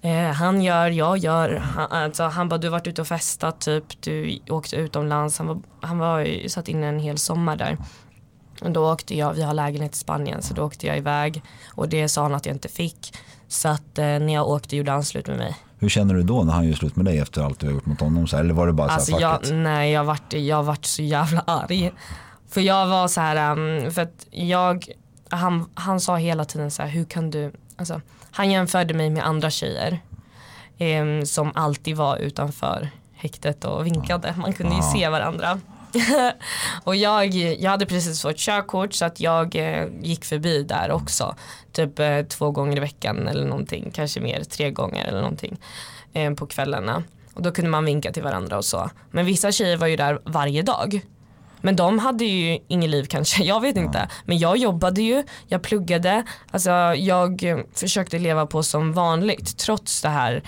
[0.01, 1.55] Eh, han gör, jag gör.
[1.55, 4.01] Han, alltså, han bara, du har varit ute och festat typ.
[4.01, 5.37] Du åkte utomlands.
[5.37, 7.77] Han var, han var satt inne en hel sommar där.
[8.61, 11.41] Och då åkte jag, vi har lägenhet i Spanien, så då åkte jag iväg.
[11.75, 13.13] Och det sa han att jag inte fick.
[13.47, 15.57] Så att eh, när jag åkte gjorde han slut med mig.
[15.79, 17.85] Hur känner du då när han gör slut med dig efter allt du har gjort
[17.85, 18.27] mot honom?
[18.27, 19.55] Så här, eller var det bara Alltså så här, jag, fuck it?
[19.55, 21.91] nej jag vart, jag vart så jävla arg.
[22.49, 24.85] För jag var så här, um, för att jag,
[25.29, 28.01] han, han sa hela tiden så här, hur kan du, alltså,
[28.31, 29.99] han jämförde mig med andra tjejer.
[30.77, 34.33] em, som alltid var utanför häktet och vinkade.
[34.37, 35.59] Man kunde ju se varandra.
[36.83, 41.35] och jag, jag hade precis fått körkort så att jag eh, gick förbi där också.
[41.71, 43.91] Typ eh, två gånger i veckan eller någonting.
[43.93, 45.57] Kanske mer, tre gånger eller någonting.
[46.13, 47.03] Eh, på kvällarna.
[47.33, 48.89] Och då kunde man vinka till varandra och så.
[49.11, 51.01] Men vissa tjejer var ju där varje dag.
[51.61, 54.09] Men de hade ju inget liv kanske, jag vet inte.
[54.25, 60.01] Men jag jobbade ju, jag pluggade, alltså jag eh, försökte leva på som vanligt trots
[60.01, 60.43] det här.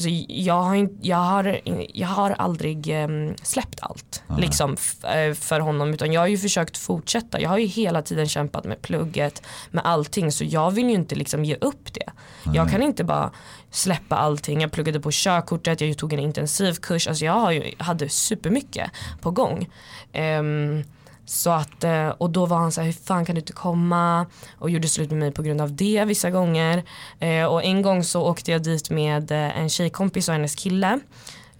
[0.00, 1.60] Alltså jag, har, jag, har,
[1.94, 6.38] jag har aldrig em, släppt allt liksom, f- eh, för honom utan jag har ju
[6.38, 7.40] försökt fortsätta.
[7.40, 11.14] Jag har ju hela tiden kämpat med plugget, med allting så jag vill ju inte
[11.14, 12.10] liksom ge upp det.
[12.54, 13.30] Jag kan inte bara
[13.70, 14.60] släppa allting.
[14.60, 19.30] Jag pluggade på körkortet, jag tog en intensivkurs, alltså jag har ju, hade supermycket på
[19.30, 19.68] gång.
[20.12, 20.84] Ehm,
[21.30, 24.26] så att, eh, och då var han så här, hur fan kan du inte komma?
[24.58, 26.82] Och gjorde slut med mig på grund av det vissa gånger.
[27.18, 31.00] Eh, och en gång så åkte jag dit med eh, en tjejkompis och hennes kille.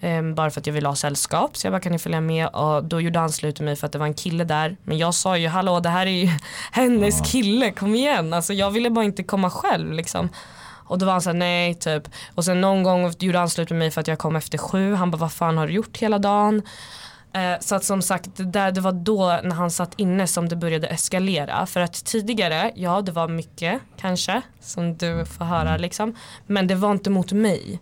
[0.00, 1.56] Eh, bara för att jag ville ha sällskap.
[1.56, 2.48] Så jag bara kan ni följa med?
[2.48, 4.76] Och då gjorde han slut med mig för att det var en kille där.
[4.82, 6.28] Men jag sa ju hallå det här är ju
[6.72, 8.32] hennes kille, kom igen.
[8.32, 10.28] Alltså jag ville bara inte komma själv liksom.
[10.86, 12.08] Och då var han såhär nej typ.
[12.34, 14.94] Och sen någon gång gjorde han slut med mig för att jag kom efter sju.
[14.94, 16.62] Han bara vad fan har du gjort hela dagen?
[17.32, 20.56] Eh, så att som sagt där, det var då när han satt inne som det
[20.56, 21.66] började eskalera.
[21.66, 26.14] För att tidigare, ja det var mycket kanske som du får höra liksom.
[26.46, 27.80] Men det var inte mot mig.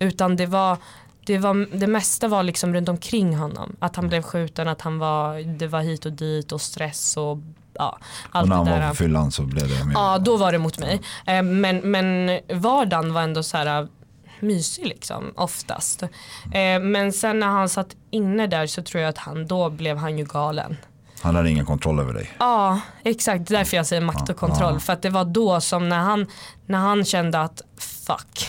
[0.00, 0.78] Utan det var
[1.26, 3.76] det, var, det mesta var liksom runt omkring honom.
[3.78, 7.38] Att han blev skjuten, att han var, det var hit och dit och stress och
[7.72, 7.98] ja,
[8.30, 9.94] allt Och när han var på fyllan så blev det mer.
[9.94, 11.00] Ja då var det mot mig.
[11.26, 13.88] Eh, Men, men vardagen var ändå så här
[14.46, 16.02] mysig liksom oftast.
[16.02, 19.96] Eh, Men sen när han satt inne där så tror jag att han då blev
[19.96, 20.76] han ju galen.
[21.22, 22.30] Han hade ingen kontroll över dig.
[22.38, 24.80] Ja exakt därför jag säger makt och kontroll.
[24.80, 26.26] För att det var då som när han,
[26.66, 28.48] när han kände att fuck.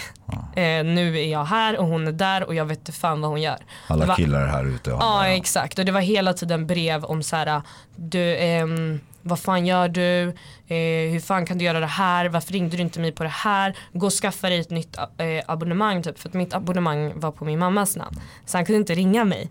[0.55, 3.29] Eh, nu är jag här och hon är där och jag vet inte fan vad
[3.29, 3.57] hon gör.
[3.87, 4.89] Det Alla var- killar är här ute.
[4.89, 7.61] Ja exakt och det var hela tiden brev om så här,
[7.95, 10.27] du, ehm, vad fan gör du,
[10.67, 13.29] eh, hur fan kan du göra det här, varför ringde du inte mig på det
[13.29, 17.31] här, gå och skaffa dig ett nytt eh, abonnemang typ för att mitt abonnemang var
[17.31, 18.21] på min mammas namn.
[18.45, 19.49] Så han kunde inte ringa mig.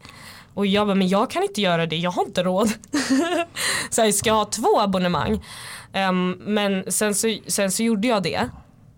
[0.55, 2.69] Och jag bara, men jag kan inte göra det, jag har inte råd.
[3.91, 5.45] så här, ska jag ha två abonnemang?
[5.93, 8.49] Um, men sen så, sen så gjorde jag det.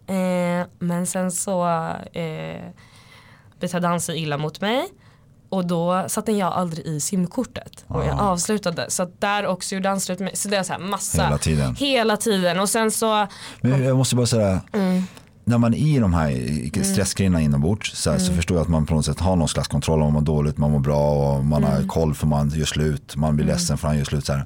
[0.07, 1.67] Eh, men sen så
[2.12, 2.61] eh,
[3.61, 4.89] betedde han sig illa mot mig.
[5.57, 8.87] Och då satte jag aldrig i simkortet och jag avslutade.
[8.90, 10.31] Så där också gjorde han slut med.
[10.38, 11.23] Så det är så här massa.
[11.25, 11.75] Hela tiden.
[11.77, 12.61] Hela tiden.
[12.61, 13.27] Och sen så,
[13.61, 15.03] Men jag måste bara säga, Mm.
[15.45, 18.37] när man är i de här stressgrejerna inombords så, här, så Mm.
[18.37, 20.59] förstår jag att man på något sätt har någon slags kontroll om man mår dåligt,
[20.59, 21.77] man mår bra och man Mm.
[21.77, 24.27] har koll för man gör slut, man blir ledsen för han gör slut.
[24.27, 24.45] Så här.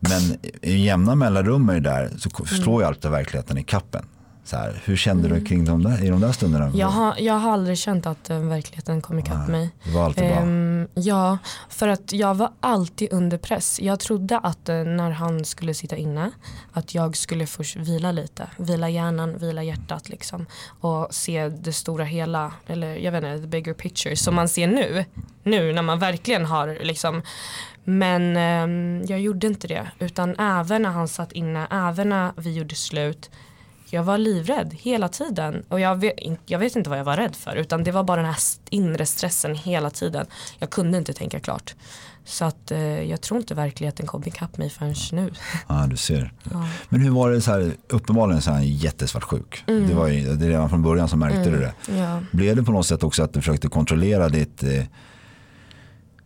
[0.00, 2.46] Men i jämna mellanrum är det där så Mm.
[2.62, 4.04] slår ju alltid verkligheten i kappen.
[4.50, 6.70] Så här, hur kände du kring de där, i de där stunderna?
[6.74, 9.70] jag har, jag har aldrig känt att eh, verkligheten kom ikapp mig.
[9.84, 10.36] Det var alltid bra.
[10.36, 13.80] Ehm, ja, för att jag var alltid under press.
[13.80, 16.30] Jag trodde att eh, när han skulle sitta inne
[16.72, 18.46] att jag skulle först vila lite.
[18.56, 20.46] Vila hjärnan, vila hjärtat liksom.
[20.80, 24.66] Och se det stora hela, eller jag vet inte, the bigger picture som man ser
[24.66, 25.04] nu.
[25.42, 27.22] Nu när man verkligen har liksom
[27.84, 29.90] men ehm, jag gjorde inte det.
[29.98, 33.30] Utan även när han satt inne, även när vi gjorde slut.
[33.90, 35.62] Jag var livrädd hela tiden.
[35.68, 36.14] Och jag vet,
[36.46, 37.56] jag vet inte vad jag var rädd för.
[37.56, 38.36] Utan det var bara den här
[38.70, 40.26] inre stressen hela tiden.
[40.58, 41.74] Jag kunde inte tänka klart.
[42.24, 45.30] Så att eh, jag tror inte verkligheten kom ikapp mig förrän nu.
[45.68, 46.32] Ja, du ser.
[46.88, 49.64] Men hur var det så här, uppenbarligen så är han jättesvartsjuk.
[49.66, 49.88] Mm.
[49.88, 51.74] Det var ju, det redan från början så märkte du det.
[51.98, 52.20] Ja.
[52.32, 54.84] Blev det på något sätt också att du försökte kontrollera ditt, eh,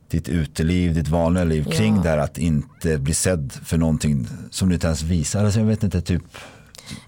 [0.08, 2.02] ditt uteliv, ditt vanliga liv kring Ja.
[2.02, 5.44] det här att inte bli sedd för någonting som du inte ens visar?
[5.44, 6.22] Alltså jag vet inte, typ,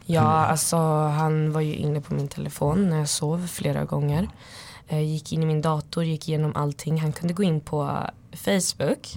[0.07, 4.29] Ja, alltså han var ju inne på min telefon när jag sov flera gånger.
[4.89, 7.01] Eh, gick in i min dator, gick igenom allting.
[7.01, 8.01] Han kunde gå in på
[8.33, 9.17] Facebook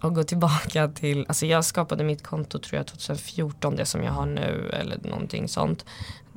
[0.00, 4.12] och gå tillbaka till, alltså jag skapade mitt konto tror jag 2014, det som jag
[4.12, 5.84] har nu eller någonting sånt.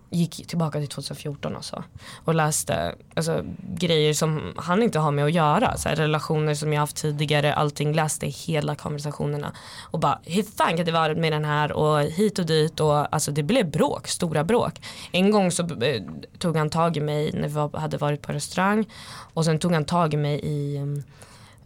[0.10, 1.84] Gick tillbaka till 2014 alltså.
[2.26, 5.78] Och läste alltså, grejer som han inte har med att göra.
[5.78, 7.94] Så här, relationer som jag haft tidigare, allting.
[7.94, 9.52] Läste hela konversationerna.
[9.92, 12.80] Och bara, hur fan kan det vara med den här och hit och dit.
[12.80, 14.82] Och, alltså det blev bråk, stora bråk.
[15.12, 16.04] En gång så eh,
[16.38, 18.86] tog han tag i mig när vi var, hade varit på restaurang.
[19.34, 21.04] Och sen tog han tag i mig i mm,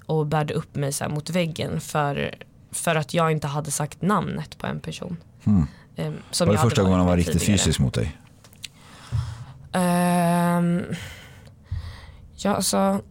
[0.05, 2.35] och bärde upp mig så här mot väggen för,
[2.71, 5.17] för att jag inte hade sagt namnet på en person.
[5.95, 8.17] Eh, som var det första gången han var riktigt fysisk mot dig?
[9.71, 10.83] Ehm,
[12.35, 13.01] ja, alltså.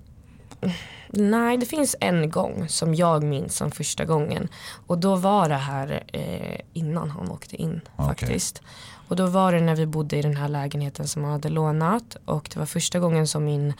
[1.09, 4.49] Nej, det finns en gång som jag minns som första gången.
[4.87, 8.07] Och då var det här eh, innan han åkte in Okej.
[8.07, 8.63] faktiskt.
[9.09, 12.17] Och då var det när vi bodde i den här lägenheten som han hade lånat.
[12.25, 13.73] Och det var första gången som min,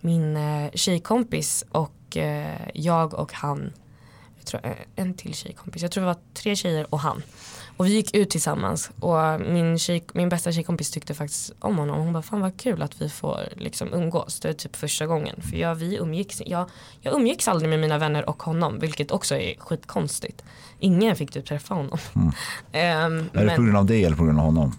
[0.00, 3.72] min eh, tjejkompis och eh, jag och han,
[4.44, 4.60] tror,
[4.96, 7.22] en till tjejkompis, jag tror det var tre tjejer och han.
[7.76, 11.98] Och vi gick ut tillsammans och min, tjej, min bästa tjejkompis tyckte faktiskt om honom.
[11.98, 14.40] Hon bara, fan vad kul att vi får liksom umgås.
[14.40, 15.42] Det är typ första gången.
[15.42, 19.36] För jag, vi umgicks, jag, jag umgicks aldrig med mina vänner och honom, vilket också
[19.36, 20.44] är skitkonstigt.
[20.78, 21.98] Ingen fick typ träffa honom.
[22.14, 22.26] Mm.
[22.26, 24.74] um, är det på grund av det eller på grund av honom?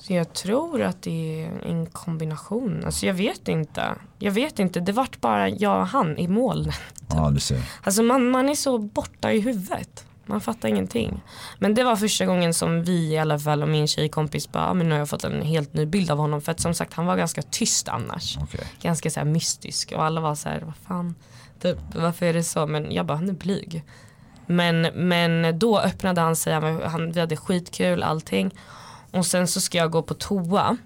[0.00, 2.82] Så jag tror att det är en kombination.
[2.84, 3.94] Alltså jag vet inte.
[4.18, 4.80] Jag vet inte.
[4.80, 6.74] Det vart bara jag och han i molnet.
[7.08, 7.62] Ja, du ser.
[7.82, 10.06] Alltså man, man är så borta i huvudet.
[10.26, 11.22] Man fattar ingenting.
[11.58, 14.88] Men det var första gången som vi i alla fall och min tjejkompis bara, men
[14.88, 16.40] nu har jag fått en helt ny bild av honom.
[16.40, 18.38] För att som sagt han var ganska tyst annars.
[18.38, 18.60] Okay.
[18.82, 21.14] Ganska så här mystisk och alla var så här, vad fan,
[21.62, 22.66] typ, varför är det så?
[22.66, 23.84] Men jag bara, han är blyg.
[24.46, 26.52] Men, men då öppnade han sig,
[26.84, 28.54] han, vi hade skitkul allting.
[29.10, 30.76] Och sen så ska jag gå på toa.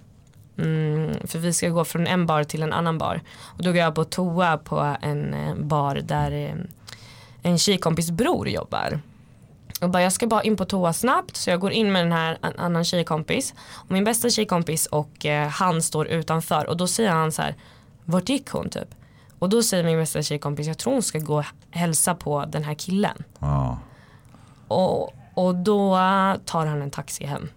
[0.57, 3.21] Mm, för vi ska gå från en bar till en annan bar.
[3.41, 6.55] Och då går jag på toa på en eh, bar där eh,
[7.41, 8.99] en tjejkompis bror jobbar.
[9.81, 12.11] Och bara jag ska bara in på toa snabbt så jag går in med den
[12.11, 13.53] här en annan tjejkompis.
[13.73, 17.55] Och min bästa tjejkompis och eh, han står utanför och då säger han så här
[18.05, 18.95] Vart gick hon typ?
[19.39, 22.63] Och då säger min bästa tjejkompis jag tror hon ska gå och hälsa på den
[22.63, 23.23] här killen.
[23.39, 23.79] Ja.
[24.67, 25.91] Och, och då
[26.45, 27.49] tar han en taxi hem.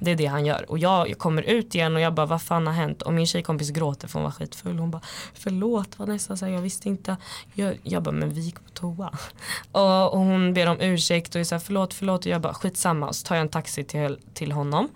[0.00, 0.70] Det är det han gör.
[0.70, 3.02] Och jag, kommer ut igen och jag bara vad fan har hänt?
[3.02, 4.78] Och min tjejkompis gråter för hon var skitfull.
[4.78, 5.02] Hon bara
[5.34, 7.16] förlåt Vanessa, så här, jag visste inte.
[7.54, 9.10] Jag, jag bara men vi gick på toa.
[9.72, 12.20] Och, och hon ber om ursäkt och är så här, förlåt förlåt.
[12.20, 13.08] Och jag bara skitsamma.
[13.08, 14.88] Och så tar jag en taxi till, till honom.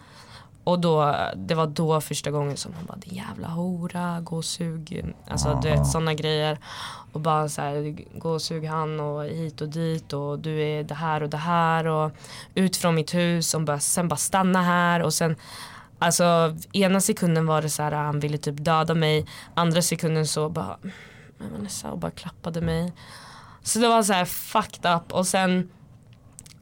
[0.64, 4.44] Och då, det var då första gången som hon bara din jävla hora, gå och
[4.44, 5.14] sug.
[5.29, 6.59] Alltså du vet sådana grejer.
[7.12, 10.85] Och bara så här, gå och sug han och hit och dit och du är
[10.85, 12.12] det här och det här och
[12.55, 15.37] ut från mitt hus och bara, sen bara stanna här och sen
[15.98, 19.27] Alltså ena sekunden var det så här han ville typ döda mig.
[19.55, 20.79] Andra sekunden så bara
[21.38, 22.92] Vanessa och bara klappade mig.
[23.62, 25.70] Så det var så här fucked up och sen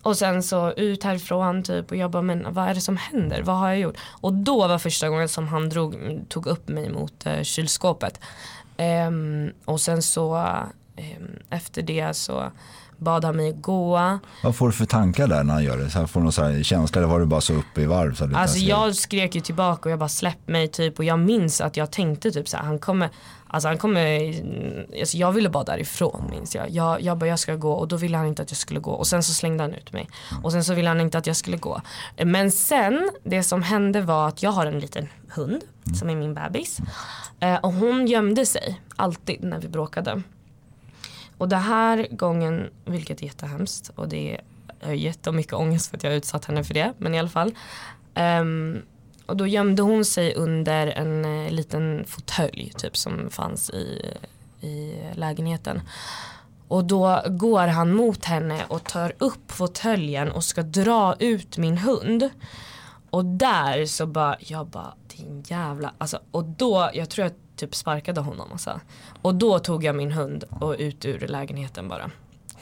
[0.02, 3.42] och sen så ut härifrån typ och jag bara men vad är det som händer?
[3.42, 3.98] Vad har jag gjort?
[4.20, 5.96] Och då var första gången som han drog,
[6.28, 8.20] tog upp mig mot eh, kylskåpet.
[9.08, 12.52] Um, och sen så um, efter det så
[13.02, 14.18] bad han mig gå.
[14.42, 15.90] Vad får du för tankar där när han gör det?
[15.90, 17.86] Så här, får du någon så här känsla eller var du bara så uppe i
[17.86, 18.14] varv?
[18.14, 21.60] Så alltså jag skrek ju tillbaka och jag bara släpp mig typ och jag minns
[21.60, 23.10] att jag tänkte typ så här, han kommer
[23.52, 24.34] Alltså han kommer,
[25.00, 26.70] alltså jag ville bara därifrån minns jag.
[26.70, 27.02] jag.
[27.02, 29.06] Jag bara jag ska gå och då ville han inte att jag skulle gå och
[29.06, 30.08] sen så slängde han ut mig.
[30.42, 31.80] Och sen så ville han inte att jag skulle gå.
[32.24, 35.62] Men sen det som hände var att jag har en liten hund
[35.98, 36.78] som är min bebis.
[37.40, 40.22] Eh, och hon gömde sig alltid när vi bråkade.
[41.38, 44.40] Och det här gången, vilket är jättehemskt och det är,
[44.80, 46.92] jag har jättemycket ångest för att jag har utsatt henne för det.
[46.98, 47.54] Men i alla fall.
[48.14, 48.82] Um,
[49.26, 54.12] och då gömde hon sig under en uh, liten fåtölj typ som fanns i,
[54.60, 55.80] i lägenheten.
[56.68, 61.78] Och då går han mot henne och tar upp fåtöljen och ska dra ut min
[61.78, 62.30] hund.
[63.10, 67.74] Och där så bara, jag bara din jävla, alltså och då, jag tror jag typ
[67.74, 68.80] sparkade honom alltså.
[69.22, 72.10] Och då tog jag min hund och ut ur lägenheten bara.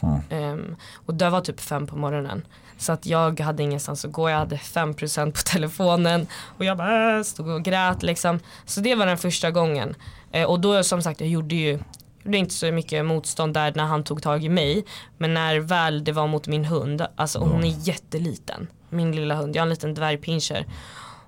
[0.00, 0.52] Mm.
[0.52, 0.76] Um,
[1.06, 2.46] och det var typ fem på morgonen.
[2.78, 6.26] Så att jag hade ingenstans att gå, jag hade 5% på telefonen
[6.58, 8.40] och jag bara äh, stod och grät liksom.
[8.64, 9.94] Så det var den första gången.
[10.36, 11.78] Uh, och då som sagt jag gjorde ju
[12.24, 14.84] gjorde inte så mycket motstånd där när han tog tag i mig.
[15.18, 17.50] Men när väl det var mot min hund, alltså mm.
[17.50, 18.66] hon är jätteliten.
[18.88, 20.66] Min lilla hund, jag har en liten dvärgpinscher.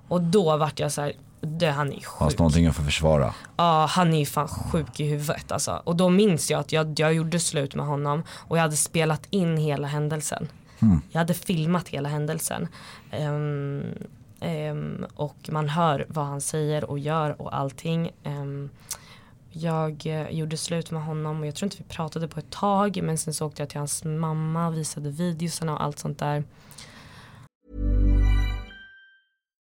[0.07, 2.19] Och då vart jag så här, det, han är sjuk.
[2.19, 3.33] Fast någonting att försvara.
[3.57, 5.81] Ja, han är ju fan sjuk i huvudet alltså.
[5.83, 9.27] Och då minns jag att jag, jag gjorde slut med honom och jag hade spelat
[9.29, 10.47] in hela händelsen.
[10.79, 11.01] Mm.
[11.11, 12.67] Jag hade filmat hela händelsen.
[13.19, 13.83] Um,
[14.41, 18.11] um, och man hör vad han säger och gör och allting.
[18.23, 18.69] Um,
[19.49, 22.99] jag uh, gjorde slut med honom och jag tror inte vi pratade på ett tag
[23.03, 26.43] men sen så åkte jag till hans mamma och visade videosarna och allt sånt där.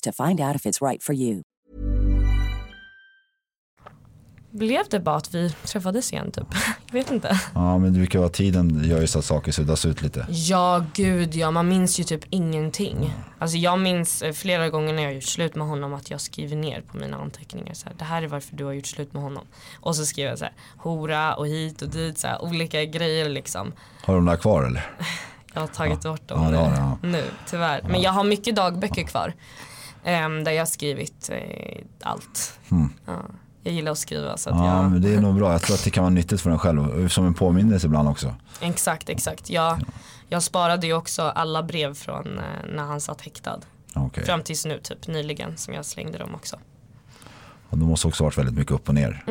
[0.00, 1.42] to find out if it's right for you.
[4.58, 6.46] Blev det bara att vi träffades igen typ?
[6.86, 7.40] Jag vet inte.
[7.54, 10.26] Ja men det brukar vara tiden gör ju så att saker suddas ut lite.
[10.28, 13.14] Ja gud ja, man minns ju typ ingenting.
[13.38, 16.56] Alltså jag minns eh, flera gånger när jag gjort slut med honom att jag skriver
[16.56, 19.22] ner på mina anteckningar så här, det här är varför du har gjort slut med
[19.22, 19.44] honom.
[19.80, 23.28] Och så skriver jag så här, hora och hit och dit, så här, olika grejer
[23.28, 23.72] liksom.
[24.02, 24.90] Har du de där kvar eller?
[25.56, 26.98] Jag har tagit bort dem Ja, ja.
[27.08, 27.82] nu tyvärr.
[27.88, 29.32] Men jag har mycket dagböcker kvar.
[30.04, 32.58] ehm, där jag har skrivit eh, allt.
[33.06, 33.12] Ja,
[33.62, 34.56] jag gillar att skriva så att.
[34.56, 35.52] Ja jag men det är nog bra.
[35.52, 37.08] Jag tror att det kan vara nyttigt för en själv.
[37.08, 38.34] Som en påminnelse ibland också.
[38.60, 39.50] Exakt, exakt.
[39.50, 39.78] Jag,
[40.28, 42.44] jag sparade ju också alla brev från eh,
[42.74, 43.60] när han satt häktad.
[43.94, 44.24] Okej.
[44.24, 46.56] Fram tills nu, typ nyligen som jag slängde dem också.
[47.70, 49.24] Och det måste också varit väldigt mycket upp och ner.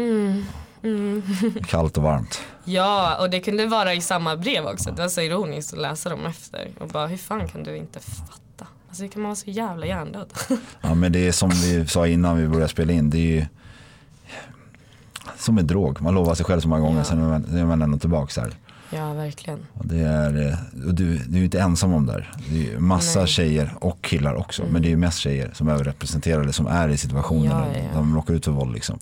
[0.85, 1.23] Mm,
[1.67, 2.41] Kallt och varmt.
[2.63, 4.91] Ja, och det kunde vara i samma brev också.
[4.91, 6.71] Det var så ironiskt att läsa dem efter.
[6.79, 8.67] Och bara, hur fan kan du inte fatta?
[8.87, 10.33] Alltså hur kan man vara så jävla hjärndöd?
[10.81, 13.09] Ja men det är som vi sa innan vi började spela in.
[13.09, 13.45] Det är ju
[15.37, 16.01] som en drog.
[16.01, 17.03] Man lovar sig själv så många gånger Ja.
[17.03, 17.19] sen
[17.59, 18.51] är man, ändå tillbaka här.
[18.89, 19.65] ja, verkligen.
[19.73, 22.31] Och det är, eh, och du, du är inte ensam om det här.
[22.49, 23.27] Det är massa Nej.
[23.27, 24.63] tjejer och killar också.
[24.71, 27.89] Men det är ju mest tjejer som är överrepresenterade som är i situationer Ja, ja,
[27.93, 28.99] de råkar ut för våld liksom.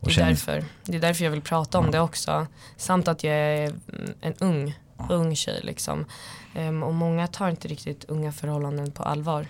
[0.00, 2.46] Och Det är, känner- därför, det är därför jag vill prata om det också.
[2.76, 4.78] Samt att jag är mm, en ung,
[5.10, 6.04] ung tjej liksom.
[6.54, 9.46] Ehm, och många tar inte riktigt unga förhållanden på allvar.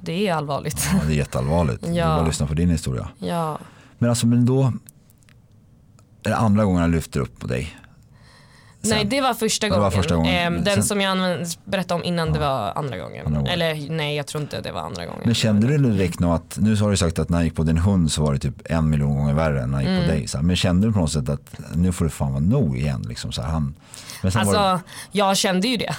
[0.00, 0.88] Det är allvarligt.
[0.92, 1.86] Ja, det är jätteallvarligt.
[1.86, 1.92] Ja.
[1.94, 2.04] Ja.
[2.16, 3.08] bara lyssna på din historia.
[3.18, 3.58] ja.
[3.98, 4.72] Men alltså men då
[6.26, 7.76] är det andra gången jag lyfter upp på dig.
[8.80, 9.92] Nej det var första Det var gången.
[9.92, 10.34] första gången.
[10.34, 13.26] Ehm, den Sen- som jag använde, berättade om innan det var andra gången.
[13.26, 13.52] Andra gången.
[13.52, 15.22] Eller nej jag tror inte det var andra gången.
[15.24, 17.62] Men kände du direkt nog att, nu har du sagt att när jag gick på
[17.62, 20.02] din hund så var det typ en miljon gånger värre än när jag gick Mm.
[20.02, 20.28] på dig.
[20.28, 20.44] Så här.
[20.44, 23.04] Men kände du på något sätt att nu får det fan vara nog igen?
[23.08, 23.74] Liksom, så här, han,
[24.22, 25.94] men sen var det, Alltså jag kände ju det.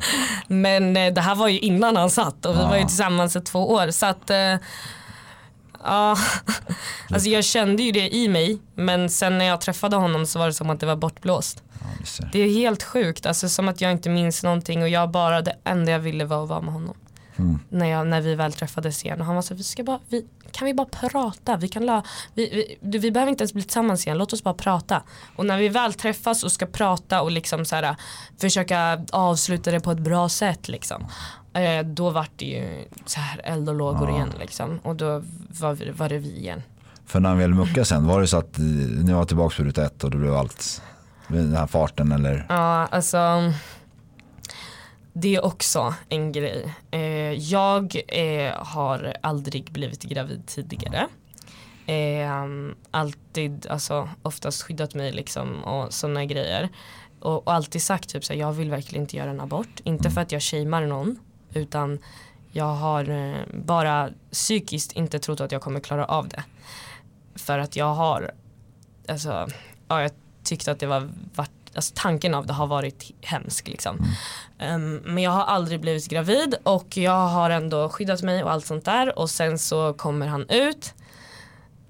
[0.48, 2.86] Men eh, det här var ju innan han satt och vi var ju Ja.
[2.88, 3.90] tillsammans i två år.
[3.90, 4.54] Så att eh,
[5.82, 6.16] Ja,
[7.10, 10.46] alltså jag kände ju det i mig men sen när jag träffade honom så var
[10.46, 11.62] det som att det var bortblåst.
[12.18, 12.28] ja.
[12.32, 15.56] Det är helt sjukt, alltså som att jag inte minns någonting och jag bara, det
[15.64, 16.94] enda jag ville var att vara med honom.
[17.36, 17.58] Mm.
[17.68, 20.26] När, jag, när vi väl träffades igen och han var så vi ska bara, vi,
[20.52, 21.56] kan vi bara prata?
[21.56, 22.02] Vi, kan la,
[22.34, 25.02] vi, vi, vi behöver inte ens bli tillsammans igen, låt oss bara prata.
[25.36, 27.96] Och när vi väl träffas och ska prata och liksom så här,
[28.38, 31.06] försöka avsluta det på ett bra sätt liksom.
[31.54, 34.78] Eh, då vart det ju så här eld och lågor igen liksom.
[34.82, 35.22] Och då
[35.60, 36.62] var, var det vi igen.
[37.06, 39.62] För när han väl muckade sen, var det så att eh, ni var tillbaka på
[39.62, 40.82] ruta ett och då blev allt,
[41.28, 42.46] den här farten eller?
[42.48, 43.52] Ja, alltså
[45.12, 46.74] det är också en grej.
[46.90, 51.08] Eh, jag eh, har aldrig blivit gravid tidigare.
[51.86, 52.46] Eh,
[52.90, 56.68] alltid, alltså oftast skyddat mig liksom och sådana grejer.
[57.20, 59.80] Och, och alltid sagt typ så här, jag vill verkligen inte göra en abort.
[59.84, 61.18] Inte för att jag shamear någon
[61.54, 61.98] utan
[62.52, 66.44] jag har eh, bara psykiskt inte trott att jag kommer klara av det.
[67.34, 68.30] För att jag har,
[69.08, 69.48] alltså,
[69.88, 70.10] ja, jag
[70.44, 71.08] tyckte att det var,
[71.74, 73.98] alltså tanken av det har varit hemsk liksom.
[74.58, 78.66] Ehm, men jag har aldrig blivit gravid och jag har ändå skyddat mig och allt
[78.66, 80.94] sånt där och sen så kommer han ut.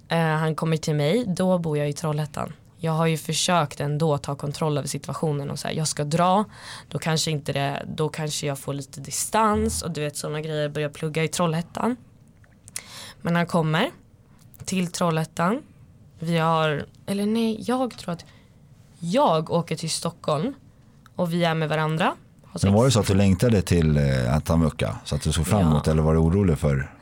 [0.08, 2.52] Eh, han kommer till mig, då bor jag i Trollhättan.
[2.84, 6.44] Jag har ju försökt ändå ta kontroll över situationen och säga jag ska dra,
[6.88, 10.68] då kanske inte det, då kanske jag får lite distans och du vet sådana grejer,
[10.68, 11.96] börja plugga i Trollhättan.
[13.20, 13.90] Men han kommer
[14.64, 15.62] till Trollhättan.
[16.18, 18.24] Vi har, eller nej, jag tror att
[18.98, 20.54] jag åker till Stockholm
[21.16, 22.14] och vi är med varandra.
[22.62, 24.96] Men var det så att du längtade till eh, att han muckade?
[25.04, 25.66] Så att du såg fram Ja.
[25.66, 26.94] emot eller var du orolig för?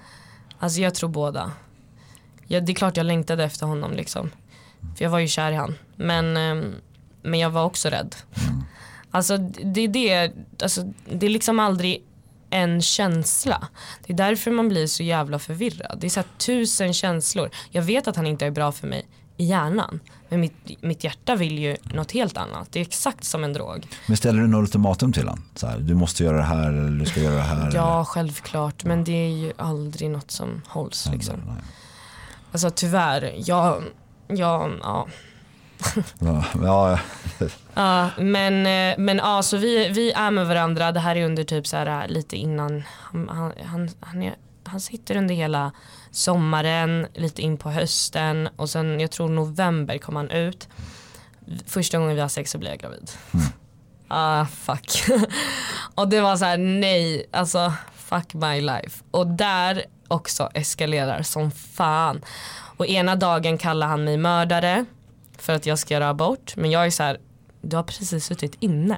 [0.59, 1.53] Alltså jag tror båda.
[2.47, 4.31] Ja, det är klart jag längtade efter honom liksom.
[4.97, 5.75] För jag var ju kär i han.
[5.97, 6.75] Men, ehm,
[7.23, 8.17] men jag var också rädd.
[9.11, 12.05] Alltså det är det, alltså, det är liksom aldrig
[12.51, 13.69] en känsla.
[14.07, 15.99] Det är därför man blir så jävla förvirrad.
[16.01, 17.51] Det är så här tusen känslor.
[17.71, 19.07] Jag vet att han inte är bra för mig
[19.37, 20.01] i hjärnan.
[20.29, 22.73] Men mitt, mitt hjärta vill ju något helt annat.
[22.73, 23.87] Det är exakt som en drog.
[24.07, 25.45] Men ställer du något ultimatum till honom?
[25.55, 27.71] Så här, du måste göra det här eller du ska göra det här?
[27.75, 28.05] Ja, eller?
[28.05, 28.85] självklart.
[28.85, 31.09] Men det är ju aldrig något som hålls.
[31.13, 31.35] Liksom.
[32.53, 33.83] Alltså tyvärr, jag,
[34.37, 35.07] jag, ja.
[36.19, 36.99] Ja, ja,
[37.75, 40.93] Ja, men eh, men ja, så vi, vi är med varandra.
[40.93, 42.83] Det här är under typ så här lite innan.
[42.89, 45.73] Han, han, han, han, är, han sitter under hela
[46.11, 50.69] sommaren, lite in på hösten och sen jag tror november kom han ut.
[51.67, 53.11] Första gången vi har sex så blir jag gravid.
[54.09, 55.03] Ah fuck.
[55.95, 59.05] och det var så här nej, alltså fuck my life.
[59.11, 62.21] Och där också eskalerar som fan.
[62.81, 64.85] Och ena dagen kallar han mig mördare
[65.39, 66.57] för att jag ska göra abort.
[66.57, 67.19] Men jag är så här,
[67.63, 68.97] du har precis suttit inne.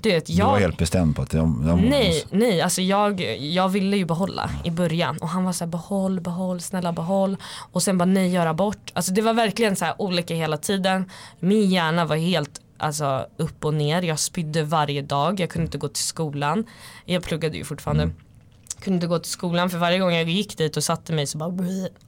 [0.00, 0.46] Du vet, Du jag...
[0.46, 4.50] var helt bestämd på att jag, jag Nej, nej, alltså jag, jag ville ju behålla
[4.64, 7.36] i början och han var så här behåll, behåll, snälla behåll
[7.72, 8.90] och sen bara nej göra bort.
[8.92, 11.10] Alltså det var verkligen så här olika hela tiden.
[11.40, 15.78] Min hjärna var helt alltså, upp och ner, jag spydde varje dag, jag kunde inte
[15.78, 16.64] gå till skolan.
[17.04, 18.10] Jag pluggade ju fortfarande.
[18.84, 21.38] Kunde inte gå till skolan för varje gång jag gick dit och satte mig så
[21.38, 21.54] bara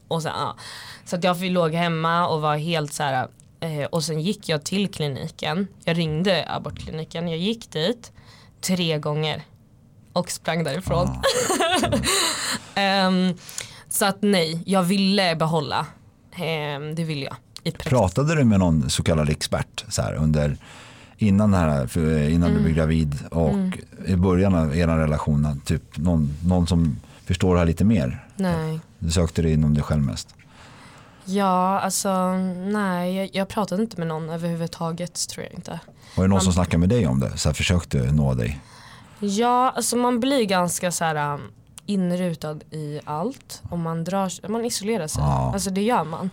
[0.08, 0.56] och så, ja.
[1.04, 3.28] så att jag låg hemma och var helt så här
[3.60, 5.66] eh, och sen gick jag till kliniken.
[5.84, 8.12] Jag ringde abortkliniken, jag gick dit
[8.60, 9.42] tre gånger
[10.12, 11.08] och sprang därifrån.
[12.74, 13.34] Ehm,
[13.88, 15.86] så att nej, jag ville behålla.
[16.36, 17.36] Ehm, det ville jag.
[17.78, 20.56] Pratade du med någon så kallad expert så här, under,
[21.18, 22.54] innan, här, för- innan Mm.
[22.58, 23.52] du blev gravid och
[24.06, 25.60] i början av er relation?
[25.64, 28.26] Typ någon, någon som förstår det här lite mer?
[28.36, 28.80] Nej.
[28.98, 30.28] Du sökte dig inom dig själv mest?
[31.24, 32.32] Ja, alltså
[32.72, 35.80] nej, jag, jag pratade inte med någon överhuvudtaget tror jag inte.
[36.16, 37.36] Var det någon som Man- snackade med dig om det?
[37.38, 38.60] Så här, försökte nå dig?
[39.18, 41.40] Ja, alltså man blir ganska så här um,
[41.86, 45.22] inrutad i allt och man drar, man isolerar sig.
[45.22, 45.50] Ja.
[45.54, 46.30] Alltså det gör man.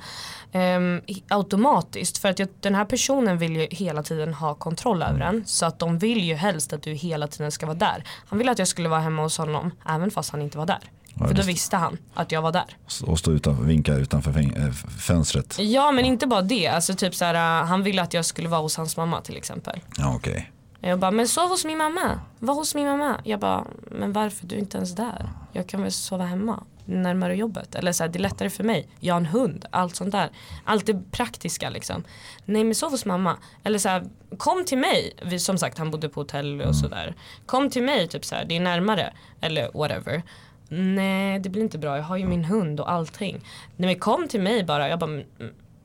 [1.07, 5.19] I- automatiskt för att jag, den här personen vill ju hela tiden ha kontroll över
[5.19, 8.03] en så att de vill ju helst att du hela tiden ska vara där.
[8.27, 10.79] Han ville att jag skulle vara hemma hos honom även fast han inte var där.
[11.15, 12.77] Ja, för då visste han att jag var där.
[13.05, 15.57] Och stå utanför, vinka utanför äh, fönstret?
[15.59, 18.49] Ja men inte bara det, alltså typ så här, uh, han ville att jag skulle
[18.49, 19.79] vara hos hans mamma till exempel.
[19.97, 20.51] Ja okej.
[20.85, 22.19] Jag bara, men sov hos min mamma.
[22.39, 23.21] Var hos min mamma.
[23.23, 24.47] Jag bara, men varför?
[24.47, 25.29] Du är inte ens där.
[25.51, 26.63] Jag kan väl sova hemma.
[26.85, 27.75] Närmare jobbet.
[27.75, 28.87] Eller så här, det är lättare för mig.
[28.99, 29.65] Jag har en hund.
[29.71, 30.29] Allt sånt där.
[30.63, 32.03] Allt det praktiska liksom.
[32.45, 33.37] Nej men sov hos mamma.
[33.63, 34.03] Eller så här,
[34.37, 35.13] kom till mig.
[35.25, 37.15] Vi, som sagt han bodde på hotell och sådär.
[37.45, 39.13] Kom till mig typ så här, det är närmare.
[39.41, 40.23] Eller whatever.
[40.69, 41.97] Nej det blir inte bra.
[41.97, 43.33] Jag har ju min hund och allting.
[43.75, 44.89] Nej men kom till mig bara.
[44.89, 45.25] Jag bara, men,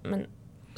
[0.03, 0.27] men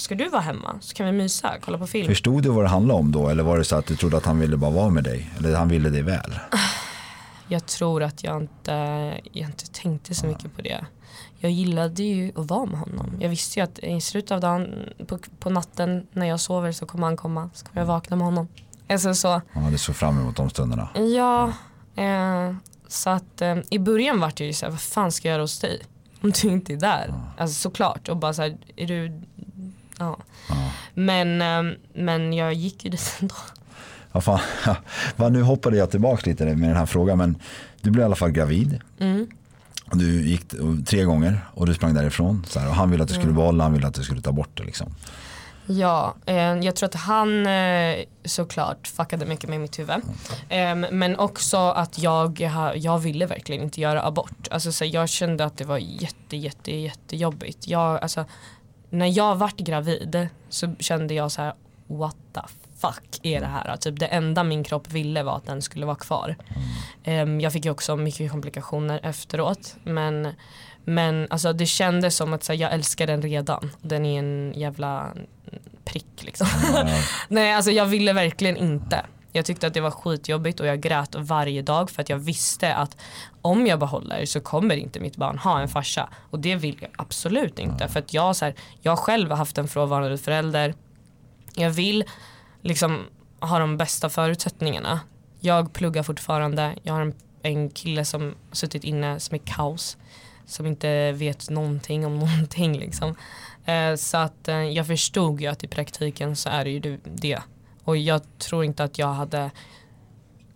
[0.00, 0.78] ska du vara hemma?
[0.80, 2.06] Så kan vi mysa, kolla på film.
[2.06, 3.28] Förstod du vad det handlade om då?
[3.28, 5.30] Eller var det så att du trodde att han ville bara vara med dig?
[5.38, 6.38] Eller han ville dig väl?
[7.48, 8.72] Jag tror att jag inte,
[9.32, 10.84] jag inte tänkte så mycket på det.
[11.38, 13.16] Jag gillade ju att vara med honom.
[13.20, 14.74] Jag visste ju att i slutet av dagen,
[15.06, 17.50] på, på natten när jag sover så kommer han komma.
[17.54, 18.48] Så kommer jag vakna med honom.
[18.88, 20.88] Alltså så, Han hade så fram emot de stunderna.
[20.94, 21.52] ja.
[21.96, 22.54] Eh,
[22.88, 25.42] så att eh, i början var det ju så här, vad fan ska jag göra
[25.42, 25.82] hos dig?
[26.22, 27.14] Om du inte är där.
[27.38, 28.08] Alltså såklart.
[28.08, 29.22] Och bara så här, är du,
[30.00, 30.18] ja.
[30.94, 33.34] Men, eh, men jag gick ju dit ändå.
[34.12, 34.40] Ja, fan.
[35.16, 37.36] Va, nu hoppade jag tillbaka lite med den här frågan men
[37.80, 38.80] du blev i alla fall gravid.
[39.00, 39.26] Mm.
[39.92, 40.44] Du gick
[40.86, 42.46] tre gånger och du sprang därifrån.
[42.48, 43.22] Så här, och han ville att du Mm.
[43.22, 44.62] skulle behålla, han ville att du skulle ta bort det.
[44.64, 44.94] Liksom.
[45.66, 49.96] Ja, eh, jag tror att han eh, såklart fuckade mycket med mitt huvud.
[50.48, 52.40] Eh, men också att jag,
[52.76, 54.48] jag ville verkligen inte göra abort.
[54.50, 57.68] Alltså, så jag kände att det var jätte, jätte, jättejobbigt.
[57.68, 58.24] Jag, alltså,
[58.90, 61.54] när jag vart gravid så kände jag så här,
[61.86, 62.40] what the
[62.80, 63.76] fuck är det här?
[63.76, 66.36] Typ det enda min kropp ville var att den skulle vara kvar.
[67.04, 69.76] Ehm, jag fick ju också mycket komplikationer efteråt.
[69.84, 70.28] Men,
[70.84, 73.70] men alltså, det kändes som att så här, jag älskar den redan.
[73.82, 75.12] Den är en jävla
[75.84, 76.46] prick liksom.
[77.28, 79.04] Nej alltså jag ville verkligen inte.
[79.32, 82.74] Jag tyckte att det var skitjobbigt och jag grät varje dag för att jag visste
[82.74, 82.96] att
[83.42, 86.08] om jag behåller så kommer inte mitt barn ha en farsa.
[86.30, 87.88] Och det vill jag absolut inte.
[87.88, 90.74] För att jag, så här, jag själv har haft en frånvarande förälder.
[91.54, 92.04] Jag vill
[92.62, 92.98] liksom
[93.40, 95.00] ha de bästa förutsättningarna.
[95.40, 96.74] Jag pluggar fortfarande.
[96.82, 99.96] Jag har en, en kille som suttit inne som är kaos.
[100.46, 103.16] Som inte vet någonting om någonting liksom.
[103.64, 107.38] Eh, så att eh, jag förstod ju att i praktiken så är det ju det.
[107.90, 109.50] Och jag tror inte att jag hade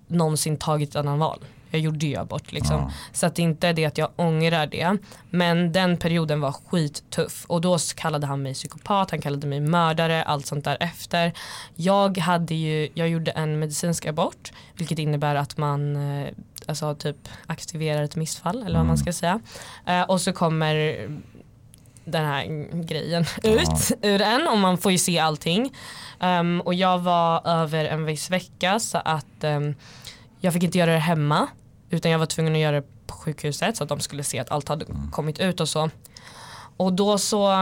[0.07, 1.45] någonsin tagit ett annat val.
[1.71, 2.91] Jag gjorde ju abort liksom.
[3.13, 4.97] Så att det inte är det att jag ångrar det.
[5.31, 10.23] Men den perioden var skittuff och då kallade han mig psykopat, han kallade mig mördare,
[10.23, 11.33] allt sånt där efter.
[11.75, 16.29] Jag hade ju, jag gjorde en medicinsk abort vilket innebär att man eh,
[16.67, 19.41] alltså typ aktiverar ett missfall eller vad man ska säga.
[19.87, 21.09] Eh, och så kommer
[22.05, 25.75] den här grejen ut ur en och man får ju se allting.
[26.21, 29.75] Um, och jag var över en viss vecka så att um,
[30.41, 31.49] jag fick inte göra det hemma
[31.91, 34.51] utan jag var tvungen att göra det på sjukhuset så att de skulle se att
[34.51, 35.91] allt hade kommit ut och så.
[36.77, 37.53] Och då så